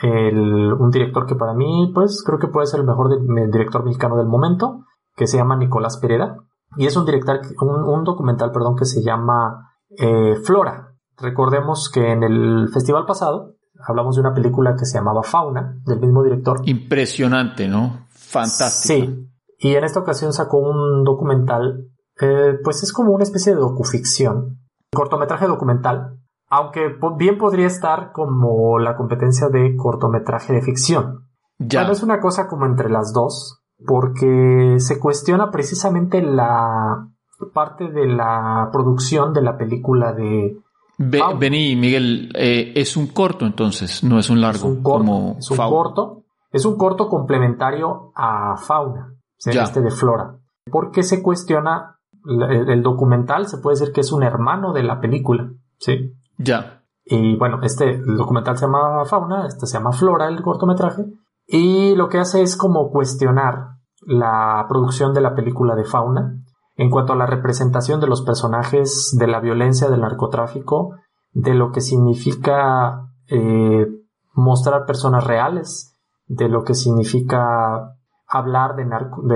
[0.00, 3.08] el, un director que para mí, pues creo que puede ser el mejor
[3.50, 4.84] director mexicano del momento,
[5.16, 6.36] que se llama Nicolás Pereda
[6.76, 10.94] y es un, director, un, documental perdón, que se llama eh, Flora.
[11.16, 13.54] Recordemos que en el festival pasado
[13.86, 16.60] hablamos de una película que se llamaba Fauna, del mismo director.
[16.64, 18.06] Impresionante, ¿no?
[18.10, 19.06] Fantástico.
[19.06, 19.30] Sí.
[19.58, 24.60] Y en esta ocasión sacó un documental eh, pues es como una especie de docuficción,
[24.92, 31.28] cortometraje documental, aunque bien podría estar como la competencia de cortometraje de ficción.
[31.58, 31.82] Ya.
[31.82, 37.08] es una cosa como entre las dos, porque se cuestiona precisamente la
[37.52, 40.56] parte de la producción de la película de...
[40.98, 44.58] vení, Miguel, eh, es un corto entonces, no es un largo.
[44.58, 50.38] Es un corto, es un corto, es un corto complementario a Fauna, este de Flora,
[50.70, 55.50] porque se cuestiona el, documental, se puede decir que es un hermano de la película,
[55.78, 56.14] ¿sí?
[56.38, 56.82] Ya.
[57.04, 61.04] Y bueno, este el documental se llama Fauna, este se llama Flora, el cortometraje,
[61.46, 63.74] y lo que hace es como cuestionar
[64.06, 66.40] la producción de la película de Fauna
[66.76, 70.96] en cuanto a la representación de los personajes, de la violencia, del narcotráfico,
[71.32, 73.86] de lo que significa eh,
[74.32, 77.94] mostrar personas reales, de lo que significa
[78.26, 78.86] hablar de,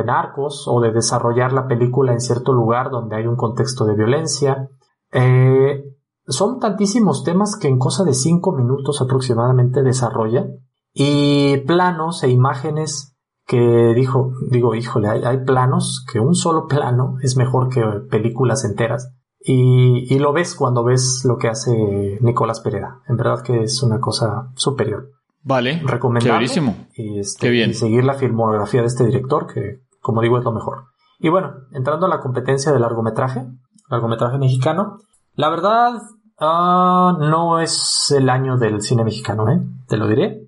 [0.05, 4.69] narcos o de desarrollar la película en cierto lugar donde hay un contexto de violencia.
[5.13, 5.85] Eh,
[6.27, 10.47] son tantísimos temas que en cosa de cinco minutos aproximadamente desarrolla
[11.01, 17.37] y planos e imágenes que dijo, digo, híjole, hay, planos que un solo plano es
[17.37, 19.15] mejor que películas enteras.
[19.39, 23.01] Y, lo ves cuando ves lo que hace Nicolás Pereira.
[23.09, 25.13] En verdad que es una cosa superior.
[25.45, 25.81] Vale.
[25.85, 26.49] Recomendable.
[26.97, 30.87] Y, este, y seguir la filmografía de este director, que como digo es lo mejor.
[31.21, 33.47] Y bueno, entrando a la competencia de largometraje,
[33.89, 34.99] largometraje mexicano,
[35.35, 35.93] la verdad
[36.41, 39.61] ah, no es el año del cine mexicano, ¿eh?
[39.87, 40.48] Te lo diré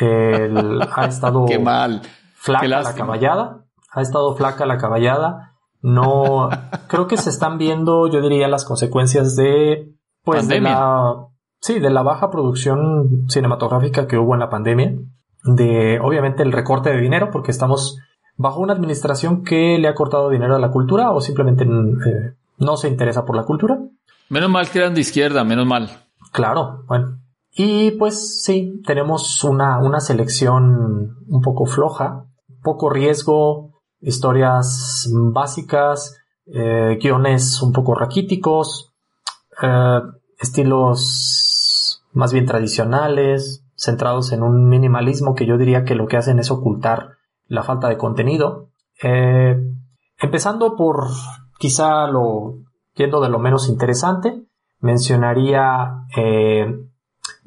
[0.00, 2.02] ha estado mal.
[2.34, 3.64] flaca la caballada.
[3.90, 5.54] Ha estado flaca la caballada.
[5.80, 6.48] No,
[6.88, 9.92] creo que se están viendo, yo diría, las consecuencias de,
[10.24, 11.28] pues, de la,
[11.60, 14.94] sí, de la baja producción cinematográfica que hubo en la pandemia.
[15.44, 17.98] De, obviamente, el recorte de dinero, porque estamos
[18.36, 22.76] bajo una administración que le ha cortado dinero a la cultura o simplemente eh, no
[22.76, 23.78] se interesa por la cultura.
[24.28, 25.90] Menos mal que eran de izquierda, menos mal.
[26.32, 27.18] Claro, bueno.
[27.60, 32.24] Y pues sí, tenemos una, una selección un poco floja,
[32.62, 36.16] poco riesgo, historias básicas,
[36.46, 38.94] eh, guiones un poco raquíticos,
[39.60, 40.00] eh,
[40.38, 46.38] estilos más bien tradicionales, centrados en un minimalismo que yo diría que lo que hacen
[46.38, 47.16] es ocultar
[47.48, 48.68] la falta de contenido.
[49.02, 49.60] Eh,
[50.20, 51.08] empezando por
[51.58, 52.54] quizá lo,
[52.94, 54.44] yendo de lo menos interesante,
[54.78, 56.04] mencionaría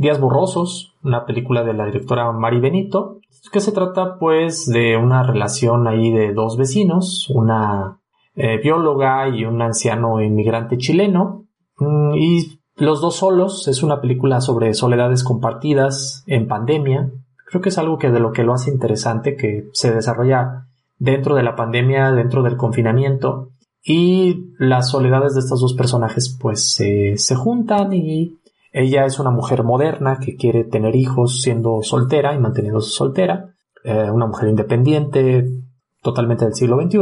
[0.01, 3.19] Días Borrosos, una película de la directora Mari Benito,
[3.51, 7.99] que se trata pues de una relación ahí de dos vecinos, una
[8.33, 11.45] eh, bióloga y un anciano inmigrante chileno,
[11.77, 17.11] mm, y los dos solos, es una película sobre soledades compartidas en pandemia,
[17.45, 20.65] creo que es algo que de lo que lo hace interesante, que se desarrolla
[20.97, 23.49] dentro de la pandemia, dentro del confinamiento,
[23.83, 28.40] y las soledades de estos dos personajes pues se juntan y
[28.71, 33.53] ella es una mujer moderna que quiere tener hijos siendo soltera y manteniéndose soltera,
[33.83, 35.45] eh, una mujer independiente
[36.01, 36.99] totalmente del siglo XXI.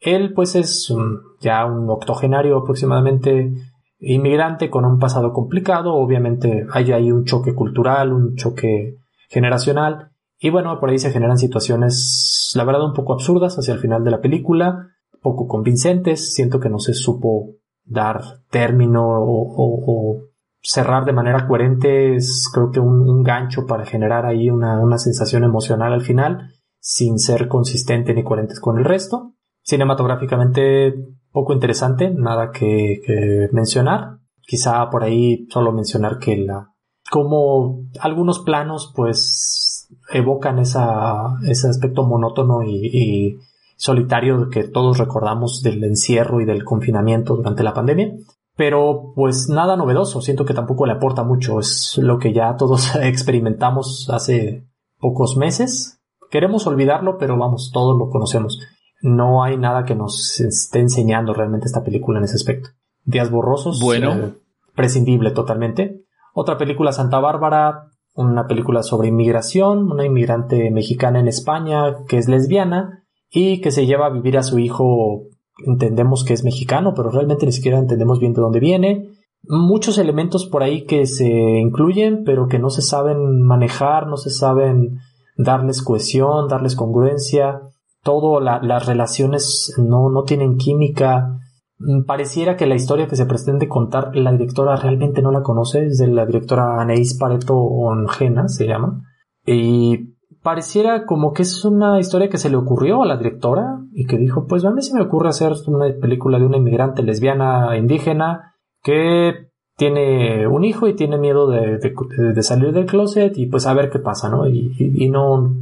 [0.00, 0.94] Él pues es
[1.40, 3.52] ya un octogenario aproximadamente
[4.00, 10.10] inmigrante con un pasado complicado, obviamente hay ahí un choque cultural, un choque generacional.
[10.38, 14.04] Y bueno, por ahí se generan situaciones la verdad un poco absurdas hacia el final
[14.04, 14.88] de la película,
[15.20, 20.27] poco convincentes, siento que no se supo dar término o
[20.60, 25.92] cerrar de manera coherente es creo que un, gancho para generar ahí una, sensación emocional
[25.92, 29.34] al final, sin ser consistente ni coherentes con el resto.
[29.62, 30.94] Cinematográficamente
[31.30, 34.18] poco interesante, nada que, mencionar.
[34.40, 36.72] Quizá por ahí solo mencionar que la,
[37.10, 43.38] como algunos planos pues evocan esa, ese aspecto monótono y, y
[43.76, 48.10] solitario que todos recordamos del encierro y del confinamiento durante la pandemia
[48.58, 52.96] pero pues nada novedoso, siento que tampoco le aporta mucho, es lo que ya todos
[53.00, 54.66] experimentamos hace
[54.98, 56.00] pocos meses.
[56.28, 58.60] Queremos olvidarlo, pero vamos, todos lo conocemos.
[59.00, 62.70] No hay nada que nos esté enseñando realmente esta película en ese aspecto.
[63.04, 64.34] Días borrosos, bueno, eh,
[64.74, 66.02] prescindible totalmente.
[66.34, 72.26] Otra película Santa Bárbara, una película sobre inmigración, una inmigrante mexicana en España que es
[72.26, 75.28] lesbiana y que se lleva a vivir a su hijo
[75.66, 79.08] entendemos que es mexicano, pero realmente ni siquiera entendemos bien de dónde viene.
[79.42, 84.30] Muchos elementos por ahí que se incluyen, pero que no se saben manejar, no se
[84.30, 84.98] saben
[85.36, 87.62] darles cohesión, darles congruencia.
[88.02, 91.38] Todo, las relaciones no, no tienen química.
[91.78, 95.86] Mm, pareciera que la historia que se pretende contar la directora realmente no la conoce,
[95.86, 99.04] es de la directora Anaís Pareto Ongena, se llama.
[99.46, 104.06] Y pareciera como que es una historia que se le ocurrió a la directora y
[104.06, 107.76] que dijo, pues a mí se me ocurre hacer una película de una inmigrante lesbiana
[107.76, 113.74] indígena que tiene un hijo y tiene miedo de, salir del closet y pues a
[113.74, 114.48] ver qué pasa, ¿no?
[114.48, 115.54] Y, no,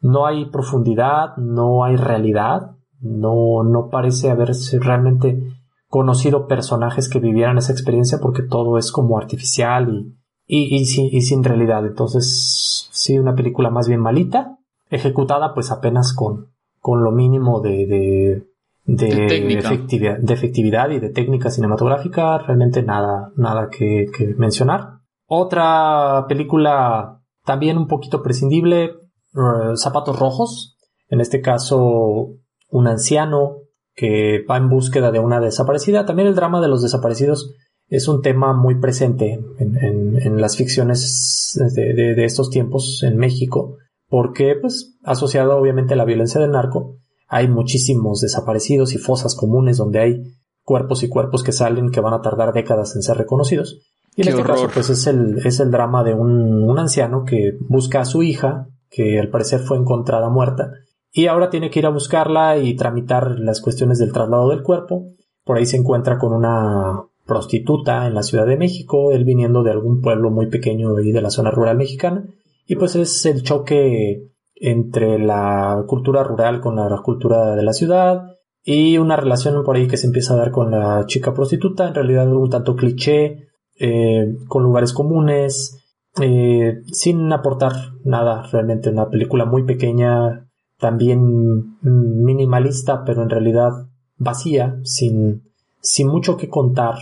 [0.00, 5.40] no hay profundidad, no hay realidad, no, no parece haberse realmente
[5.88, 10.19] conocido personajes que vivieran esa experiencia porque todo es como artificial y,
[10.52, 11.86] y, sin, realidad.
[11.86, 14.58] Entonces, sí, una película más bien malita,
[14.90, 16.48] ejecutada pues apenas con,
[16.80, 18.42] con lo mínimo de, de,
[18.84, 24.98] de, efectividad, de efectividad y de técnica cinematográfica, realmente nada, nada que, mencionar.
[25.26, 30.76] Otra película también un poquito prescindible, eh, Zapatos Rojos,
[31.08, 32.30] en este caso
[32.70, 33.58] un anciano
[33.94, 36.06] que va en búsqueda de una desaparecida.
[36.06, 37.54] También el drama de los desaparecidos
[37.90, 44.96] es un tema muy presente en, las ficciones de, estos tiempos en México, porque pues
[45.02, 50.22] asociado obviamente a la violencia del narco, hay muchísimos desaparecidos y fosas comunes donde hay
[50.62, 53.80] cuerpos y cuerpos que salen que van a tardar décadas en ser reconocidos.
[54.14, 57.56] Y en este caso pues es el, es el drama de un, un anciano que
[57.68, 60.70] busca a su hija, que al parecer fue encontrada muerta,
[61.12, 65.08] y ahora tiene que ir a buscarla y tramitar las cuestiones del traslado del cuerpo.
[65.44, 69.70] Por ahí se encuentra con una prostituta en la Ciudad de México, él viniendo de
[69.70, 72.24] algún pueblo muy pequeño y de la zona rural mexicana,
[72.66, 78.24] y pues es el choque entre la cultura rural con la cultura de la ciudad
[78.64, 81.94] y una relación por ahí que se empieza a dar con la chica prostituta, en
[81.94, 83.46] realidad un tanto cliché,
[83.78, 85.78] eh, con lugares comunes,
[86.20, 90.48] eh, sin aportar nada, realmente una película muy pequeña,
[90.80, 93.70] también minimalista, pero en realidad
[94.18, 95.44] vacía, sin,
[95.80, 96.96] sin mucho que contar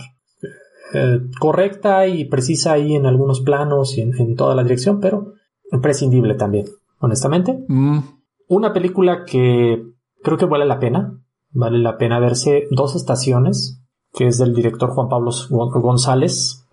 [0.93, 5.33] eh, correcta y precisa ahí en algunos planos y en, toda la dirección, pero
[5.71, 6.65] imprescindible también,
[6.99, 7.63] honestamente.
[7.67, 7.99] Mm.
[8.47, 9.83] Una película que
[10.23, 11.19] creo que vale la pena,
[11.51, 16.65] vale la pena verse dos estaciones, que es del director Juan Pablo González.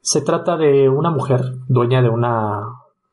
[0.00, 2.62] Se trata de una mujer dueña de una,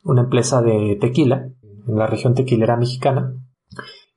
[0.04, 1.50] una empresa de tequila
[1.86, 3.34] en la región tequilera mexicana.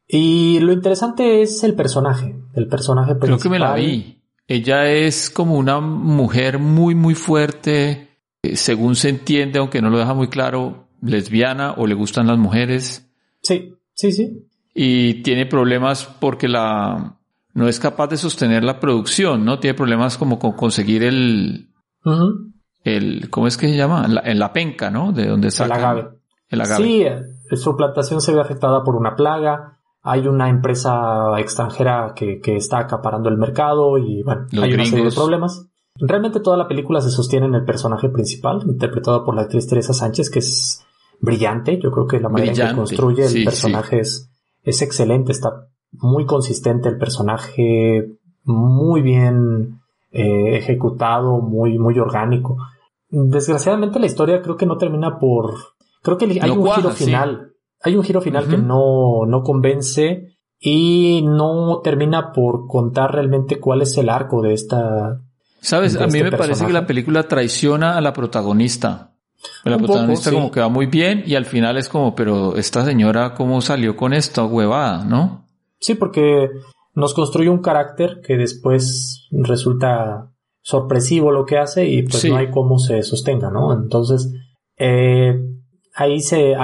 [0.07, 3.39] Y lo interesante es el personaje, el personaje principal.
[3.39, 4.20] Creo que me la vi.
[4.53, 8.09] Ella es como una mujer muy, muy fuerte,
[8.41, 12.37] eh, según se entiende, aunque no lo deja muy claro, lesbiana o le gustan las
[12.37, 13.09] mujeres.
[13.41, 14.49] Sí, sí, sí.
[14.73, 17.17] Y tiene problemas porque la
[17.53, 19.57] no es capaz de sostener la producción, ¿no?
[19.57, 21.69] Tiene problemas como con conseguir el,
[22.83, 24.05] el, ¿cómo es que se llama?
[24.21, 25.13] en la penca, ¿no?
[25.13, 25.75] De donde saca.
[25.75, 26.09] El agave.
[26.49, 26.83] El agave.
[26.83, 32.41] Sí, eh, su plantación se ve afectada por una plaga hay una empresa extranjera que,
[32.55, 35.67] está acaparando el mercado y bueno, hay una serie de problemas.
[35.95, 39.93] Realmente toda la película se sostiene en el personaje principal, interpretado por la actriz Teresa
[39.93, 40.83] Sánchez, que es
[41.19, 41.79] brillante.
[41.79, 46.89] Yo creo que la manera en que construye el personaje Es, excelente, está muy consistente
[46.89, 48.07] el personaje,
[48.43, 52.57] muy bien eh, ejecutado, muy, muy orgánico.
[53.09, 55.55] Desgraciadamente la historia creo que no termina por...
[56.01, 57.50] Creo que hay un giro final
[57.83, 63.81] hay un giro final que no, no convence y no termina por contar realmente cuál
[63.81, 65.21] es el arco de esta.
[65.59, 69.15] Sabes, a mí este me parece que la película traiciona a la protagonista.
[69.63, 73.33] La protagonista como que va muy bien y al final es como, pero esta señora
[73.33, 75.47] cómo salió con esta huevada, ¿no?
[75.79, 76.51] Sí, porque
[76.93, 82.51] nos construye un carácter que después resulta sorpresivo lo que hace y pues no hay
[82.51, 83.73] cómo se sostenga, ¿no?
[83.73, 84.31] Entonces,
[84.77, 85.39] eh,
[85.93, 86.55] ahí se,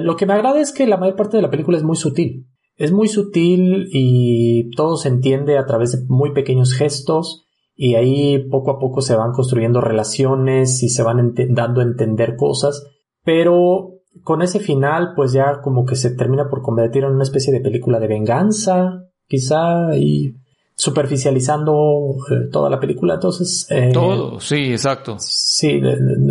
[0.00, 2.46] lo que me agrada es que la mayor parte de la película es muy sutil.
[2.76, 8.48] Es muy sutil y todo se entiende a través de muy pequeños gestos y ahí
[8.50, 12.86] poco a poco se van construyendo relaciones y se van dando a entender cosas,
[13.22, 13.92] pero
[14.24, 17.60] con ese final pues ya como que se termina por convertir en una especie de
[17.60, 20.36] película de venganza, quizá, y
[20.76, 23.66] superficializando eh, toda la película, entonces...
[23.70, 25.16] Eh, Todo, sí, exacto.
[25.18, 25.80] Sí,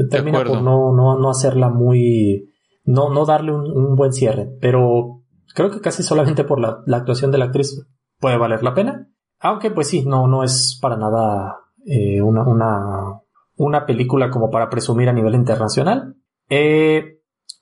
[0.10, 2.52] termina por no, no, no hacerla muy...
[2.84, 5.24] No, no darle un, buen cierre, pero
[5.56, 7.84] creo que casi solamente por la, actuación de la actriz
[8.20, 9.10] puede valer la pena.
[9.40, 11.58] Aunque pues sí, no, no es para nada
[11.88, 13.22] eh, una, una,
[13.56, 16.16] una película como para presumir a nivel internacional.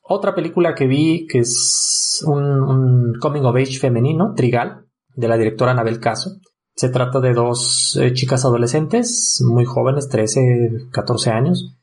[0.02, 4.86] otra película que vi que es un, un coming of age femenino, Trigal,
[5.16, 6.32] de la directora Anabel Caso.
[6.76, 11.78] Se trata de dos eh, chicas adolescentes, muy jóvenes, 13, 14 años,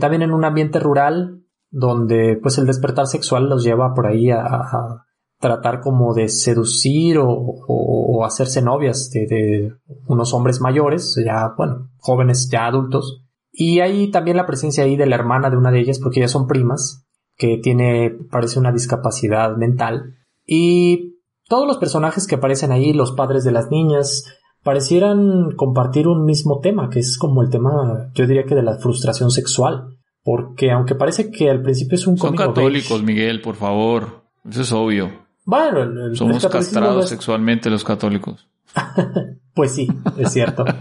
[0.00, 5.04] también en un ambiente rural donde pues el despertar sexual los lleva por ahí a,
[5.38, 9.72] tratar como de seducir o, hacerse novias de,
[10.06, 13.24] unos hombres mayores, ya, bueno, jóvenes ya adultos.
[13.50, 16.32] Y hay también la presencia ahí de la hermana de una de ellas, porque ellas
[16.32, 17.06] son primas,
[17.36, 20.18] que tiene, parece una discapacidad mental.
[20.44, 21.19] Y
[21.50, 24.24] todos los personajes que aparecen ahí, los padres de las niñas,
[24.62, 28.78] parecieran compartir un mismo tema, que es como el tema, yo diría que de la
[28.78, 29.98] frustración sexual.
[30.22, 34.22] Porque aunque parece que al principio es un Son católicos, Miguel, por favor.
[34.48, 35.10] Eso es obvio.
[35.44, 38.46] Bueno, el, somos castrados sexualmente los católicos.
[39.54, 40.64] pues sí, es cierto.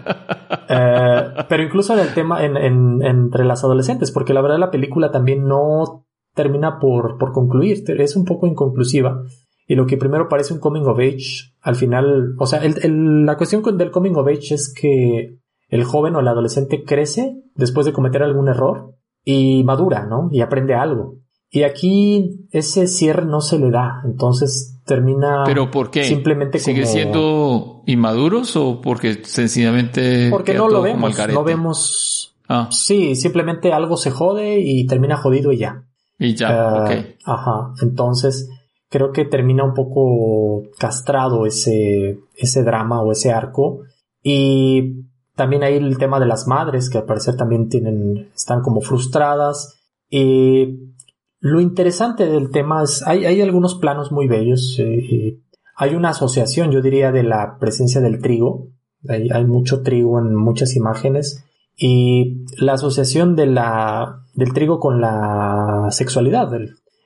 [0.71, 2.55] Eh, pero incluso en el tema en,
[3.03, 6.05] entre las adolescentes, porque la verdad la película también no
[6.35, 9.23] termina por, por concluir, es un poco inconclusiva.
[9.69, 13.61] Y lo que primero parece un coming of age, al final, o sea, la cuestión
[13.77, 18.23] del coming of age es que el joven o el adolescente crece después de cometer
[18.23, 20.27] algún error y madura, ¿no?
[20.31, 21.17] Y aprende algo.
[21.51, 25.43] Y aquí ese cierre no se le da, entonces termina.
[25.45, 26.03] ¿Pero por qué?
[26.03, 30.31] Simplemente ¿Sigue siendo inmaduros o porque sencillamente.
[30.31, 32.35] Porque no lo vemos, no vemos.
[32.47, 32.69] Ah.
[32.71, 35.83] Sí, simplemente algo se jode y termina jodido y ya.
[36.17, 36.91] Y ya, ok.
[37.23, 38.49] Ajá, entonces
[38.89, 43.81] creo que termina un poco castrado ese, ese drama o ese arco.
[44.23, 48.81] Y también hay el tema de las madres, que al parecer también tienen, están como
[48.81, 49.79] frustradas.
[50.09, 50.95] Y
[51.39, 54.75] lo interesante del tema es, hay, hay algunos planos muy bellos.
[54.79, 55.39] Eh,
[55.75, 58.67] hay una asociación, yo diría, de la presencia del trigo.
[59.07, 61.45] Hay, mucho trigo en muchas imágenes.
[61.77, 66.49] Y la asociación de la, del trigo con la sexualidad.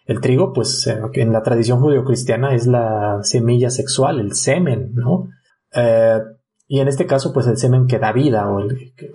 [0.05, 5.29] El trigo, pues, en la tradición judio-cristiana es la semilla sexual, el semen, ¿no?
[5.73, 6.19] Eh,
[6.67, 8.61] y en este caso, pues el semen que da vida o,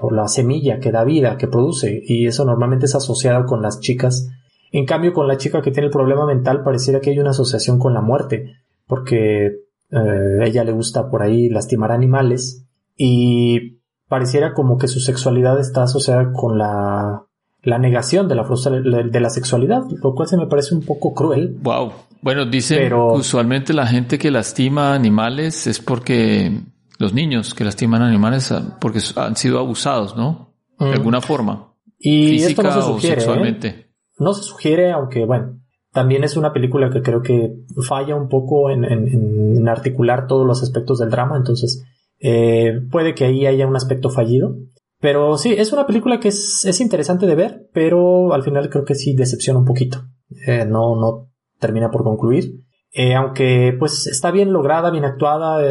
[0.00, 2.02] o, la semilla que da vida, que produce.
[2.04, 4.28] Y eso normalmente es asociado con las chicas
[4.70, 7.78] en cambio, con la chica que tiene el problema mental pareciera que hay una asociación
[7.78, 9.46] con la muerte, porque
[9.90, 12.66] eh, ella le gusta por ahí lastimar animales
[12.96, 17.24] y pareciera como que su sexualidad está asociada con la,
[17.62, 21.56] la negación de la, de la sexualidad, lo cual se me parece un poco cruel.
[21.60, 21.92] Wow.
[22.20, 26.60] Bueno, dicen usualmente la gente que lastima animales es porque
[26.98, 30.54] los niños que lastiman animales ah, porque han sido abusados, ¿no?
[30.78, 30.92] De mm.
[30.92, 31.74] alguna forma.
[31.98, 33.00] Y física o ¿eh?
[33.00, 33.90] sexualmente.
[34.18, 35.60] No se sugiere, aunque bueno,
[35.92, 37.52] también es una película que creo que
[37.86, 41.84] falla un poco en, articular todos los aspectos del drama, entonces
[42.20, 44.56] eh, puede que ahí haya un aspecto fallido.
[45.00, 48.94] Pero sí, es una película que es, interesante de ver, pero al final creo que
[48.94, 50.04] sí decepciona un poquito.
[50.46, 52.64] Eh, no, no termina por concluir.
[52.90, 55.62] Eh, aunque pues está bien lograda, bien actuada,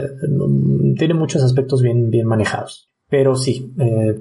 [0.97, 2.89] tiene muchos aspectos bien, bien manejados.
[3.09, 3.73] Pero sí,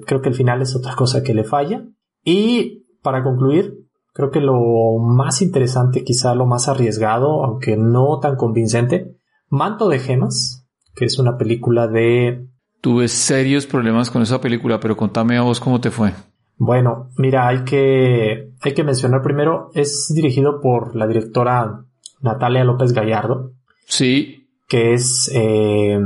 [0.05, 1.85] creo que el final es otra cosa que le falla.
[2.23, 3.87] Y para concluir,
[4.17, 9.15] Creo que lo más interesante, quizá lo más arriesgado, aunque no tan convincente,
[9.47, 12.47] Manto de Gemas, que es una película de...
[12.81, 16.13] Tuve serios problemas con esa película, pero contame a vos cómo te fue.
[16.57, 21.83] Bueno, mira, hay que, hay que mencionar primero, es dirigido por la directora
[22.21, 23.51] Natalia López Gallardo.
[23.85, 24.47] Sí.
[24.67, 25.99] Que es, eh,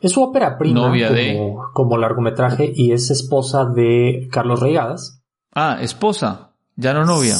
[0.00, 1.54] es su ópera prima Novia como, de...
[1.72, 5.22] como largometraje y es esposa de Carlos Reigadas.
[5.54, 6.52] Ah, esposa.
[6.76, 7.36] Ya no novia.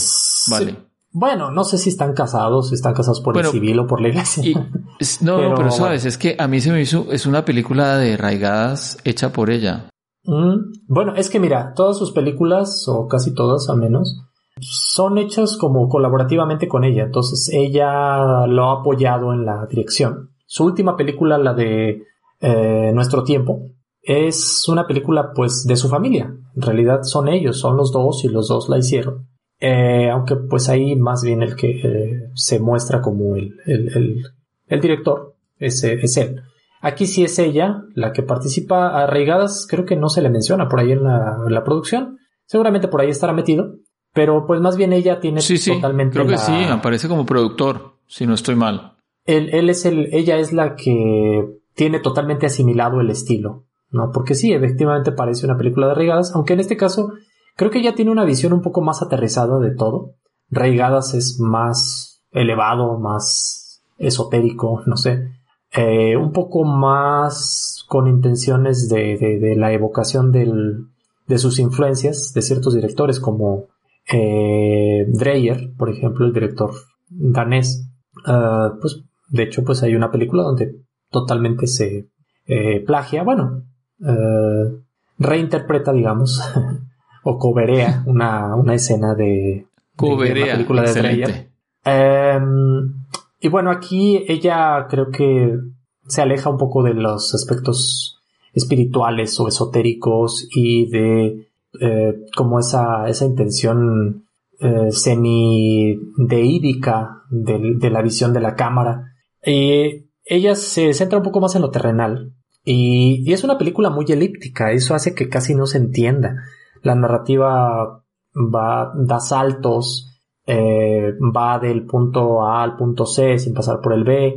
[0.50, 0.76] Vale.
[1.12, 4.08] Bueno, no sé si están casados, si están casados por el civil o por la
[4.08, 4.42] iglesia.
[5.20, 8.98] no, pero, sabes, es que a mí se me hizo, es una película de raigadas
[9.04, 9.90] hecha por ella.
[10.24, 14.22] Mm, bueno, es que mira, todas sus películas, o casi todas al menos,
[14.60, 17.04] son hechas como colaborativamente con ella.
[17.04, 20.30] Entonces ella lo ha apoyado en la dirección.
[20.46, 22.04] Su última película, la de
[22.40, 23.60] eh, Nuestro Tiempo,
[24.02, 26.34] es una película pues de su familia.
[26.54, 29.28] En realidad son ellos, son los dos y los dos la hicieron.
[29.64, 34.24] Eh, aunque pues ahí más bien el que eh, se muestra como el, el,
[34.66, 36.42] el, director es, es, él.
[36.80, 38.88] Aquí sí es ella la que participa.
[39.00, 42.18] Arraigadas creo que no se le menciona por ahí en la, la producción.
[42.44, 43.76] Seguramente por ahí estará metido.
[44.12, 46.14] Pero pues más bien ella tiene sí, sí, totalmente.
[46.14, 48.96] Creo que sí, aparece como productor, si no estoy mal.
[49.26, 51.46] Él, él es el, ella es la que
[51.76, 53.64] tiene totalmente asimilado el estilo.
[53.92, 54.10] ¿no?
[54.12, 57.12] Porque sí, efectivamente parece una película de Reigadas, aunque en este caso
[57.56, 60.14] creo que ya tiene una visión un poco más aterrizada de todo.
[60.50, 65.28] Reigadas es más elevado, más esotérico, no sé,
[65.72, 70.86] eh, un poco más con intenciones de, de, la evocación del,
[71.26, 73.68] de sus influencias de ciertos directores como
[74.12, 76.72] eh, Dreyer, por ejemplo, el director
[77.08, 77.88] danés.
[78.26, 80.76] Ah, pues de hecho, pues hay una película donde
[81.10, 82.08] totalmente se
[82.46, 83.64] eh, plagia, bueno,
[84.04, 84.78] eh,
[85.18, 86.40] reinterpreta, digamos,
[87.24, 89.66] o coberea una, una escena de,
[89.96, 91.48] coberea, película de Dreyer.
[91.84, 92.94] Em,
[93.40, 95.58] y bueno, aquí ella creo que
[96.06, 98.18] se aleja un poco de los aspectos
[98.52, 101.48] espirituales o esotéricos y de
[101.80, 104.26] eh, como esa, esa intención
[104.60, 109.14] eh, semi-deídica de, de, la visión de la cámara.
[109.44, 112.34] Y ella se centra un poco más en lo terrenal.
[112.64, 116.44] Y, y, es una película muy elíptica, eso hace que casi no se entienda.
[116.82, 118.02] La narrativa
[118.34, 124.04] va, da saltos, eh, va del punto A al punto C sin pasar por el
[124.04, 124.34] B.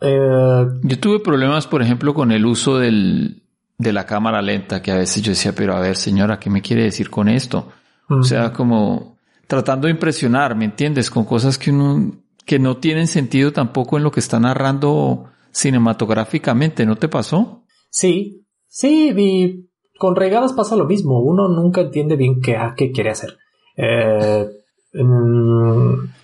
[0.00, 3.42] Eh, yo tuve problemas, por ejemplo, con el uso del,
[3.78, 6.62] de la cámara lenta, que a veces yo decía, pero a ver, señora, ¿qué me
[6.62, 7.68] quiere decir con esto?
[8.10, 11.10] O sea, como tratando de impresionar, ¿me entiendes?
[11.10, 12.12] Con cosas que uno,
[12.46, 17.64] que no tienen sentido tampoco en lo que está narrando cinematográficamente, ¿no te pasó?
[17.90, 19.67] Sí, sí, y
[19.98, 23.36] con regadas pasa lo mismo, uno nunca entiende bien qué, qué quiere hacer.
[23.76, 24.48] Eh,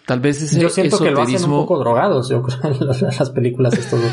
[0.07, 2.43] Tal vez ese Yo siento que lo hacen un poco drogados, yo
[2.81, 4.13] las películas estos dos.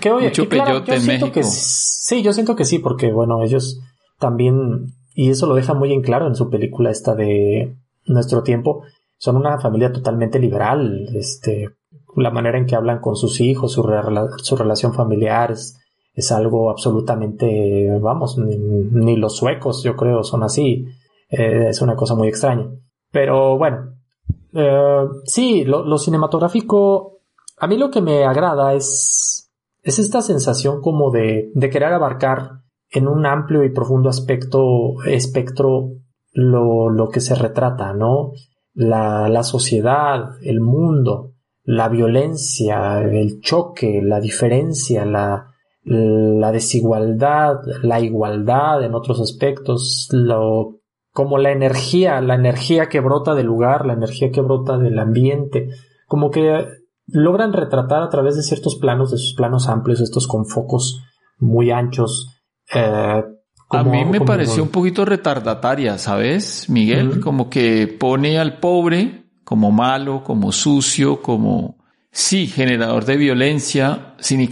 [0.00, 3.80] que oye, Mucho claro, yo siento que sí, yo siento que sí, porque bueno, ellos
[4.18, 7.76] también, y eso lo deja muy en claro en su película esta de
[8.06, 8.84] Nuestro Tiempo,
[9.18, 11.70] son una familia totalmente liberal, este,
[12.16, 13.82] la manera en que hablan con sus hijos, su,
[14.42, 15.79] su relación familiar es,
[16.32, 20.86] algo absolutamente, vamos, ni, los suecos yo creo son así,
[21.28, 22.68] eh, es una cosa muy extraña.
[23.10, 23.94] Pero bueno,
[24.52, 27.18] eh, sí, lo, cinematográfico,
[27.58, 29.50] a mí lo que me agrada es,
[29.82, 32.60] es esta sensación como de, de querer abarcar
[32.90, 35.92] en un amplio y profundo aspecto, espectro
[36.32, 38.32] lo, lo que se retrata, ¿no?
[38.74, 41.32] La, la sociedad, el mundo,
[41.64, 45.49] la violencia, el choque, la diferencia, la,
[45.90, 50.78] la desigualdad, la igualdad en otros aspectos, lo,
[51.12, 55.70] como la energía, la energía que brota del lugar, la energía que brota del ambiente,
[56.06, 56.64] como que
[57.08, 61.02] logran retratar a través de ciertos planos, de sus planos amplios, estos con focos
[61.38, 62.40] muy anchos.
[62.72, 63.24] Eh,
[63.70, 67.18] a mí me pareció un poquito retardataria, ¿sabes, Miguel?
[67.18, 71.78] Como que pone al pobre como malo, como sucio, como,
[72.12, 74.48] sí, generador de violencia, sin,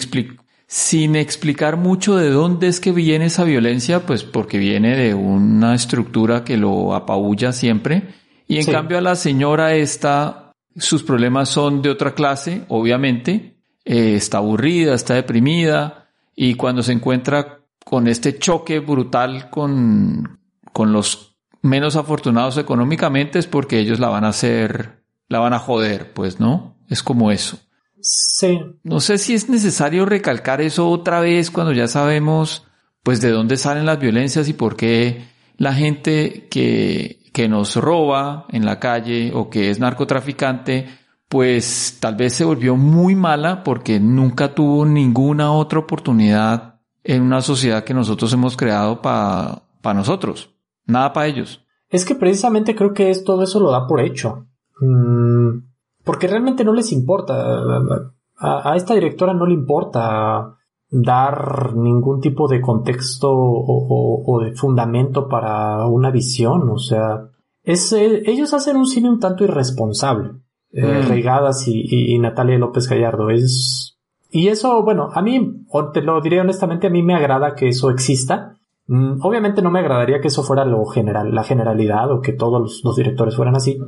[0.71, 5.75] sin explicar mucho de dónde es que viene esa violencia, pues porque viene de una
[5.75, 8.15] estructura que lo apabulla siempre.
[8.47, 13.57] Y en cambio a la señora esta, sus problemas son de otra clase, obviamente.
[13.87, 20.39] Eh, está aburrida, está deprimida y cuando se encuentra con este choque brutal con,
[20.75, 25.59] con los menos afortunados económicamente es porque ellos la van a hacer, la van a
[25.59, 26.77] joder, pues, ¿no?
[26.91, 27.59] Es como eso.
[28.01, 28.61] Sí.
[28.83, 32.67] No sé si es necesario recalcar eso otra vez cuando ya sabemos,
[33.03, 35.27] pues, de dónde salen las violencias y por qué
[35.57, 40.87] la gente que, que nos roba en la calle o que es narcotraficante,
[41.29, 47.43] pues tal vez se volvió muy mala porque nunca tuvo ninguna otra oportunidad en una
[47.43, 50.55] sociedad que nosotros hemos creado para nosotros.
[50.87, 51.65] Nada para ellos.
[51.91, 54.47] Es que precisamente creo que es, todo eso lo da por hecho.
[54.81, 55.68] Mm,
[56.09, 57.35] porque realmente no les importa.
[58.39, 60.57] A, esta directora no le importa
[60.89, 66.71] dar ningún tipo de contexto o, de fundamento para una visión.
[66.71, 67.29] O sea,
[67.63, 70.31] es, ellos hacen un cine un tanto irresponsable.
[70.73, 71.09] Eh, mm.
[71.09, 73.29] Reigadas y, Natalia López Gallardo.
[73.29, 73.99] Es,
[74.31, 77.91] y eso, bueno, a mí, te lo diré honestamente, a mí me agrada que eso
[77.91, 78.57] exista.
[78.87, 82.81] Mm, obviamente no me agradaría que eso fuera lo general, la generalidad o que todos
[82.83, 83.79] los, directores fueran así,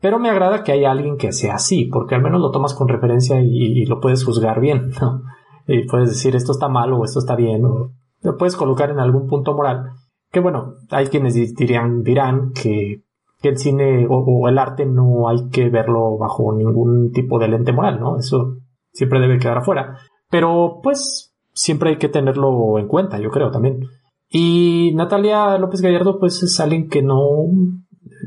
[0.00, 2.88] pero me agrada que haya alguien que sea así, porque al menos lo tomas con
[2.88, 5.22] referencia y, lo puedes juzgar bien, ¿no?
[5.66, 7.92] Y puedes decir esto está mal o esto está bien, o
[8.22, 9.90] lo puedes colocar en algún punto moral.
[10.30, 13.02] Que bueno, hay quienes dirían, dirán que,
[13.42, 18.00] el cine o, el arte no hay que verlo bajo ningún tipo de lente moral,
[18.00, 18.18] ¿no?
[18.18, 18.56] Eso
[18.92, 19.96] siempre debe quedar afuera.
[20.30, 23.80] Pero pues siempre hay que tenerlo en cuenta, yo creo también.
[24.28, 27.46] Y Natalia López Gallardo, pues es alguien que no,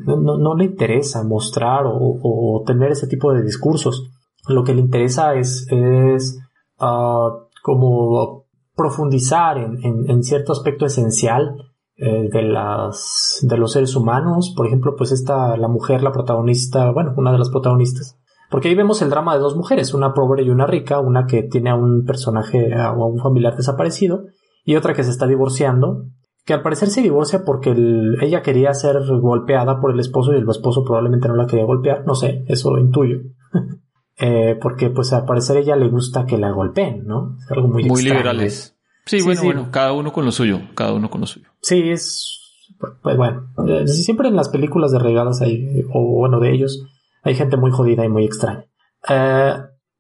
[0.06, 4.12] no, le interesa mostrar o, tener ese tipo de discursos.
[4.48, 6.40] Lo que le interesa es, es
[6.80, 7.30] ah,
[7.62, 11.56] como profundizar en, cierto aspecto esencial
[11.98, 14.54] eh, de las de los seres humanos.
[14.56, 18.18] Por ejemplo, pues esta, la mujer, la protagonista, bueno, una de las protagonistas.
[18.50, 21.44] Porque ahí vemos el drama de dos mujeres, una pobre y una rica, una que
[21.44, 24.26] tiene a un personaje o a un familiar desaparecido
[24.66, 26.06] y otra que se está divorciando,
[26.46, 27.76] que al parecer se divorcia porque
[28.22, 32.06] ella quería ser golpeada por el esposo y el esposo probablemente no la quería golpear,
[32.06, 33.20] no sé, eso intuyo.
[34.18, 37.38] eh, porque pues al parecer ella le gusta que la golpeen, ¿no?
[37.40, 38.78] Es algo muy, muy liberales.
[39.06, 41.48] Sí, bueno, bueno, cada uno con lo suyo, cada uno con lo suyo.
[41.62, 42.42] Sí, es
[43.02, 46.86] pues bueno, eh, siempre en las películas de regadas hay, o bueno, de ellos,
[47.24, 48.66] hay gente muy jodida y muy extraña.
[49.08, 49.54] Eh,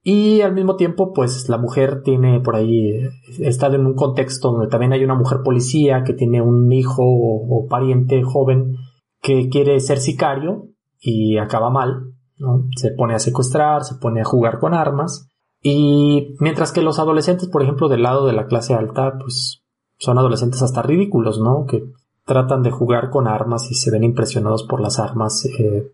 [0.03, 3.07] y al mismo tiempo, pues la mujer tiene por ahí,
[3.39, 7.67] está en un contexto donde también hay una mujer policía que tiene un hijo o,
[7.69, 8.77] pariente joven
[9.21, 12.65] que quiere ser sicario y acaba mal, ¿no?
[12.75, 15.29] Se pone a secuestrar, se pone a jugar con armas
[15.61, 19.61] y mientras que los adolescentes, por ejemplo, del lado de la clase alta, pues
[19.99, 21.65] son adolescentes hasta ridículos, ¿no?
[21.67, 21.83] Que
[22.25, 25.45] tratan de jugar con armas y se ven impresionados por las armas.
[25.45, 25.91] Eh.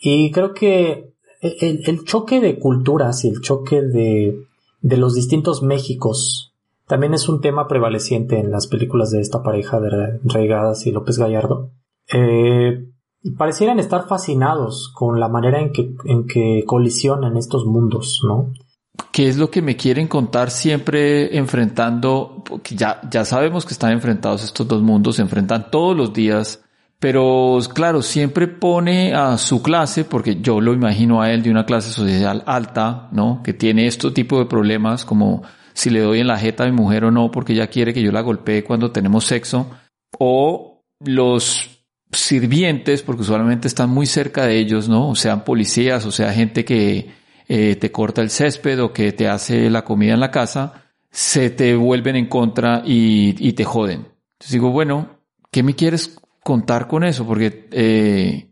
[0.00, 1.13] y creo que
[1.44, 4.46] el, choque de culturas y el choque de,
[4.80, 6.54] de los distintos Méxicos
[6.86, 11.18] también es un tema prevaleciente en las películas de esta pareja de Reigadas y López
[11.18, 11.70] Gallardo.
[12.12, 12.86] Eh,
[13.38, 18.52] parecieran estar fascinados con la manera en que, en que colisionan estos mundos, ¿no?
[19.10, 22.42] ¿Qué es lo que me quieren contar siempre enfrentando?
[22.44, 26.63] Porque ya, ya sabemos que están enfrentados estos dos mundos, se enfrentan todos los días,
[26.98, 31.66] pero claro, siempre pone a su clase, porque yo lo imagino a él de una
[31.66, 33.42] clase social alta, ¿no?
[33.42, 35.42] Que tiene este tipo de problemas como
[35.74, 38.02] si le doy en la jeta a mi mujer o no, porque ella quiere que
[38.02, 39.70] yo la golpee cuando tenemos sexo,
[40.18, 45.10] o los sirvientes, porque usualmente están muy cerca de ellos, ¿no?
[45.10, 47.10] O sean policías, o sea, gente que
[47.48, 51.50] eh, te corta el césped o que te hace la comida en la casa, se
[51.50, 54.06] te vuelven en contra y, y te joden.
[54.34, 55.20] Entonces digo, bueno,
[55.50, 57.26] ¿qué me quieres contar con eso?
[57.26, 58.50] Porque, eh,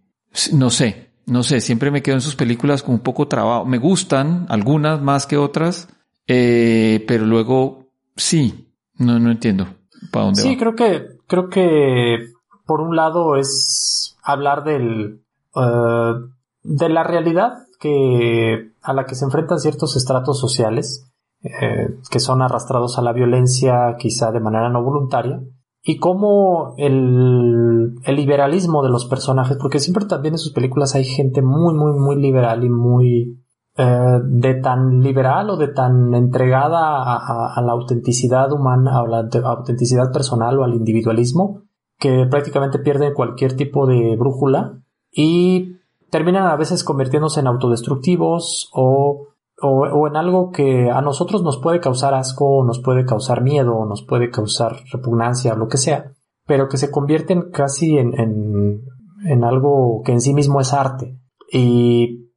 [0.52, 3.64] no sé, no sé, siempre me quedo en sus películas con un poco trabajo.
[3.64, 5.88] Me gustan, algunas más que otras,
[6.26, 7.86] eh, pero luego,
[8.16, 9.68] sí, no, no entiendo
[10.10, 12.32] para dónde sí, creo que, creo que
[12.66, 15.22] por un lado es hablar del,
[15.54, 16.28] uh,
[16.62, 21.04] de la realidad que, a la que se enfrentan ciertos estratos sociales,
[21.42, 25.40] eh, que son arrastrados a la violencia quizá de manera no voluntaria,
[25.84, 31.04] y cómo el, el, liberalismo de los personajes, porque siempre también en sus películas hay
[31.04, 33.42] gente muy, muy, muy liberal y muy
[33.76, 39.28] eh, de tan liberal o de tan entregada a, a, la autenticidad humana, a la
[39.44, 41.62] autenticidad personal o al individualismo,
[41.98, 44.78] que prácticamente pierden cualquier tipo de brújula
[45.10, 45.76] y
[46.10, 49.28] terminan a veces convirtiéndose en autodestructivos o,
[49.62, 54.02] o, en algo que a nosotros nos puede causar asco, nos puede causar miedo, nos
[54.02, 56.12] puede causar repugnancia, lo que sea,
[56.46, 58.82] pero que se convierten casi en, en,
[59.24, 61.16] en algo que en sí mismo es arte.
[61.50, 62.28] Y,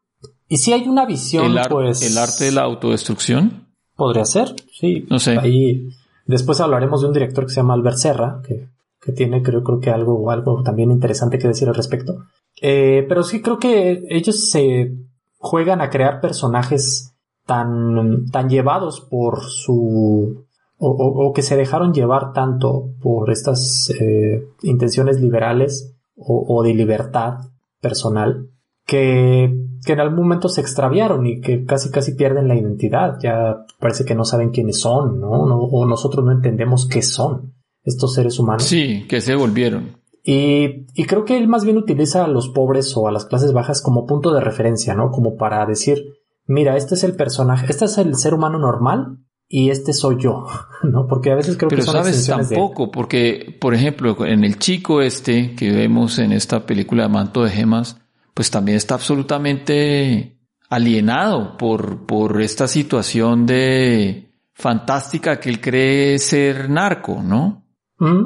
[0.47, 2.03] y si hay una visión, ¿El, pues...
[2.03, 3.69] ¿El arte de la autodestrucción?
[3.95, 5.05] Podría ser, sí.
[5.09, 5.38] No sé.
[5.39, 5.88] Ahí,
[6.28, 8.69] después hablaremos de un director que se llama Albert Serra, que,
[9.01, 12.26] que tiene creo, creo que algo, algo también interesante que decir al respecto.
[12.61, 14.93] Eh, pero sí creo que ellos se
[15.38, 17.14] juegan a crear personajes
[17.45, 20.45] tan, tan llevados por su
[20.77, 26.73] o, o, que se dejaron llevar tanto por estas eh, intenciones liberales o, o, de
[26.73, 27.35] libertad
[27.79, 28.49] personal
[28.85, 33.17] que, que en algún momento se extraviaron y que casi casi pierden la identidad.
[33.21, 35.45] Ya parece que no saben quiénes son, ¿no?
[35.45, 38.63] no o nosotros no entendemos qué son estos seres humanos.
[38.63, 39.97] Sí, que se volvieron.
[40.23, 43.53] Y, y, creo que él más bien utiliza a los pobres o a las clases
[43.53, 45.11] bajas como punto de referencia, ¿no?
[45.11, 46.14] Como para decir,
[46.47, 49.17] mira, este es el personaje, este es el ser humano normal
[49.47, 50.45] y este soy yo,
[50.83, 51.07] ¿no?
[51.07, 55.55] Porque a veces creo que son sabes tampoco, porque, por ejemplo, en el chico este
[55.55, 57.97] que vemos en esta película de Manto de Gemas,
[58.33, 60.39] pues también está absolutamente
[60.69, 67.63] alienado por, por esta situación de fantástica que él cree ser narco, ¿no?
[67.97, 68.25] ¿Mm?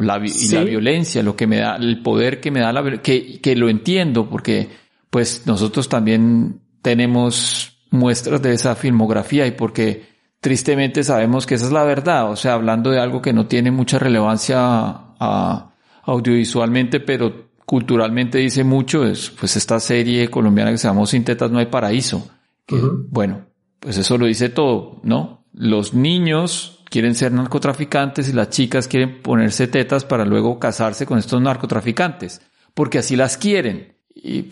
[0.00, 3.40] la, y la violencia, lo que me da, el poder que me da la que,
[3.40, 4.68] que lo entiendo, porque
[5.10, 10.06] pues nosotros también tenemos muestras de esa filmografía y porque
[10.40, 13.72] tristemente sabemos que esa es la verdad, o sea, hablando de algo que no tiene
[13.72, 15.74] mucha relevancia a,
[16.04, 21.50] audiovisualmente, pero culturalmente dice mucho, es pues esta serie colombiana que se llama Sin tetas
[21.50, 22.30] no hay paraíso.
[22.64, 22.76] Que,
[23.08, 23.46] Bueno,
[23.80, 25.44] pues eso lo dice todo, ¿no?
[25.52, 31.18] Los niños quieren ser narcotraficantes y las chicas quieren ponerse tetas para luego casarse con
[31.18, 32.42] estos narcotraficantes,
[32.74, 33.96] porque así las quieren.
[34.14, 34.50] Y,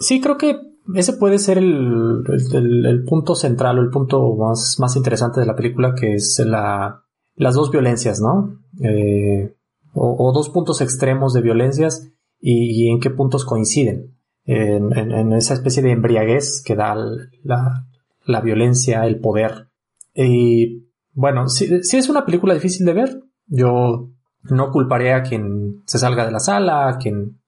[0.00, 2.22] sí, creo que ese puede ser el,
[2.52, 7.02] el, punto central o el punto más, más interesante de la película, que es la,
[7.34, 8.58] las dos violencias, ¿no?
[8.82, 9.54] Eh,
[9.92, 14.14] o, dos puntos extremos de violencias y, en qué puntos coinciden.
[14.44, 16.94] En, esa especie de embriaguez que da
[17.42, 17.86] la,
[18.24, 19.68] la violencia, el poder.
[20.14, 24.10] Y bueno, si, es una película difícil de ver, yo
[24.44, 27.40] no culparé a quien se salga de la sala, a quien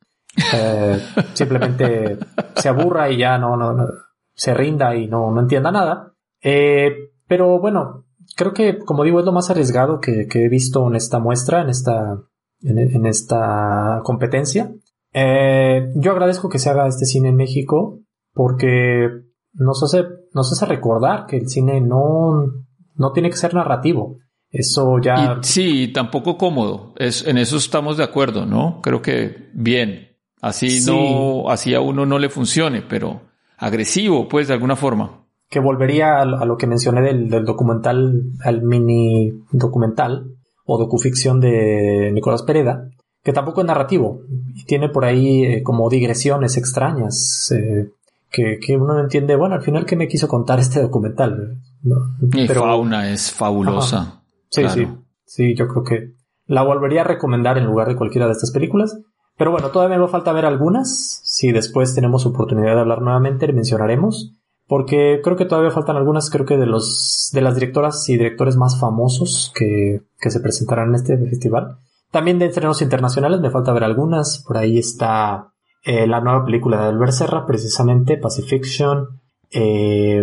[0.54, 1.00] eh,
[1.34, 2.18] simplemente
[2.54, 3.86] se aburra y ya no, no,
[4.34, 6.14] se rinda y no, no entienda nada.
[6.42, 6.92] Eh,
[7.26, 11.18] pero bueno, creo que, como digo, es lo más arriesgado que, he visto en esta
[11.18, 12.22] muestra, en esta,
[12.62, 14.72] en, esta competencia.
[15.12, 18.00] Eh, yo agradezco que se haga este cine en México
[18.32, 19.08] porque
[19.54, 22.46] nos hace, nos hace recordar que el cine no,
[22.94, 24.18] no tiene que ser narrativo.
[24.50, 25.38] Eso ya...
[25.42, 26.94] sí, tampoco cómodo.
[26.96, 28.80] Es, en eso estamos de acuerdo, ¿no?
[28.82, 30.07] Creo que bien.
[30.40, 33.22] Así no, así a uno no le funcione, pero
[33.56, 35.24] agresivo, pues, de alguna forma.
[35.50, 40.26] Que volvería a, lo que mencioné del, del documental, al mini documental
[40.66, 42.90] o docuficción de Nicolás Pereda,
[43.22, 44.20] que tampoco es narrativo
[44.54, 47.90] y tiene por ahí eh, como digresiones extrañas eh,
[48.30, 51.58] que, que, uno no entiende, bueno, al final, ¿qué me quiso contar este documental?
[51.82, 51.96] ¿No?
[52.30, 54.22] Pero, fauna es fabulosa.
[54.50, 54.86] Sí, sí,
[55.24, 56.12] sí, yo creo que
[56.46, 58.98] la volvería a recomendar en lugar de cualquiera de estas películas.
[59.38, 61.20] Pero bueno, todavía me falta ver algunas.
[61.24, 64.34] Si después tenemos oportunidad de hablar nuevamente, mencionaremos.
[64.66, 68.56] Porque creo que todavía faltan algunas, creo que de los, de las directoras y directores
[68.56, 71.78] más famosos que, que se presentarán en este festival.
[72.10, 74.44] También de estrenos internacionales me falta ver algunas.
[74.46, 75.52] Por ahí está
[75.84, 79.20] eh, la nueva película de Albert Serra, precisamente, Pacifiction.
[79.50, 80.22] Eh,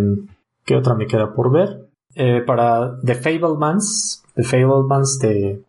[0.63, 1.89] ¿Qué otra me queda por ver?
[2.13, 5.63] Eh, para The Fablemans, The Fablemans de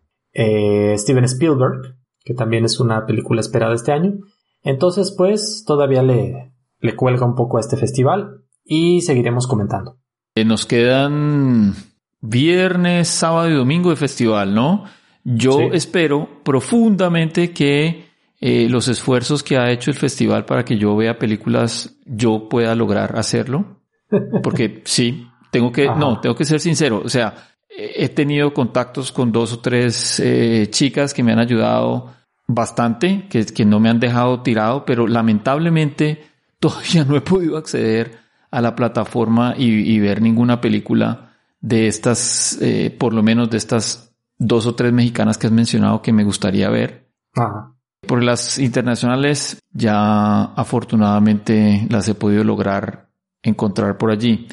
[0.97, 1.96] Steven Spielberg,
[2.27, 4.15] que también es una película esperada este año.
[4.61, 6.51] Entonces, pues, todavía le,
[6.81, 9.97] le cuelga un poco a este festival y seguiremos comentando.
[10.45, 11.73] Nos quedan
[12.19, 14.83] viernes, sábado y domingo de festival, ¿no?
[15.23, 18.07] Yo espero profundamente que
[18.41, 22.75] eh, los esfuerzos que ha hecho el festival para que yo vea películas, yo pueda
[22.75, 23.83] lograr hacerlo.
[24.43, 27.01] Porque sí, tengo que, no, tengo que ser sincero.
[27.03, 27.35] O sea,
[27.69, 32.16] he tenido contactos con dos o tres eh, chicas que me han ayudado
[32.47, 36.23] bastante, que, que no me han dejado tirado, pero lamentablemente
[36.59, 38.19] todavía no he podido acceder
[38.49, 44.15] a la plataforma y, ver ninguna película de estas, eh, por lo menos de estas
[44.37, 47.09] dos o tres mexicanas que has mencionado que me gustaría ver.
[48.07, 53.09] Por las internacionales ya afortunadamente las he podido lograr
[53.43, 54.47] encontrar por allí.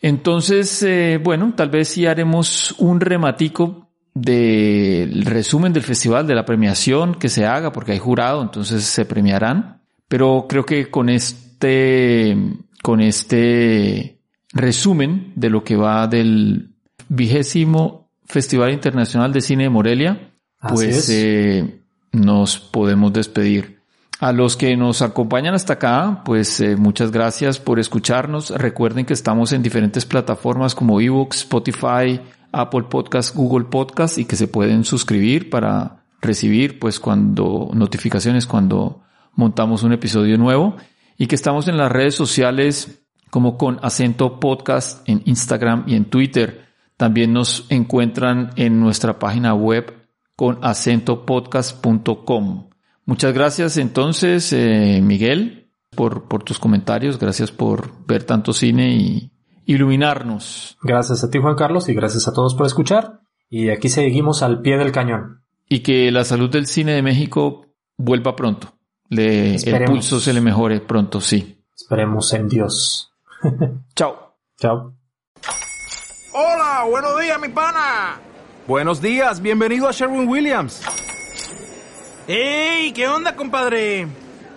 [0.00, 6.44] Entonces, eh, bueno, tal vez sí haremos un rematico del resumen del festival, de la
[6.44, 9.82] premiación que se haga, porque hay jurado, entonces se premiarán.
[10.08, 12.36] Pero creo que con este,
[12.82, 14.18] con este
[14.52, 16.70] resumen de lo que va del
[17.08, 20.32] vigésimo Festival Internacional de Cine de Morelia,
[20.68, 21.82] pues eh,
[22.12, 23.80] nos podemos despedir.
[24.20, 28.50] A los que nos acompañan hasta acá, pues eh, muchas gracias por escucharnos.
[28.50, 32.20] Recuerden que estamos en diferentes plataformas como ebooks, Spotify,
[32.52, 39.02] Apple Podcast, Google Podcast y que se pueden suscribir para recibir pues cuando notificaciones cuando
[39.34, 40.76] montamos un episodio nuevo
[41.16, 46.06] y que estamos en las redes sociales como con acento podcast en Instagram y en
[46.06, 46.66] Twitter.
[46.96, 49.94] También nos encuentran en nuestra página web
[50.36, 52.70] con acentopodcast.com.
[53.06, 57.18] Muchas gracias entonces, eh, Miguel, por, por tus comentarios.
[57.18, 59.32] Gracias por ver tanto cine y
[59.72, 60.76] iluminarnos.
[60.82, 63.20] Gracias a ti, Juan Carlos, y gracias a todos por escuchar.
[63.48, 65.42] Y aquí seguimos al pie del cañón.
[65.68, 67.66] Y que la salud del cine de México
[67.96, 68.74] vuelva pronto.
[69.08, 71.62] Le, el pulso se le mejore pronto, sí.
[71.74, 73.12] Esperemos en Dios.
[73.94, 74.36] Chao.
[74.58, 74.94] Chao.
[76.32, 78.20] Hola, buenos días, mi pana.
[78.66, 80.82] Buenos días, bienvenido a Sherwin Williams.
[82.28, 82.92] ¡Ey!
[82.92, 84.06] ¿Qué onda, compadre?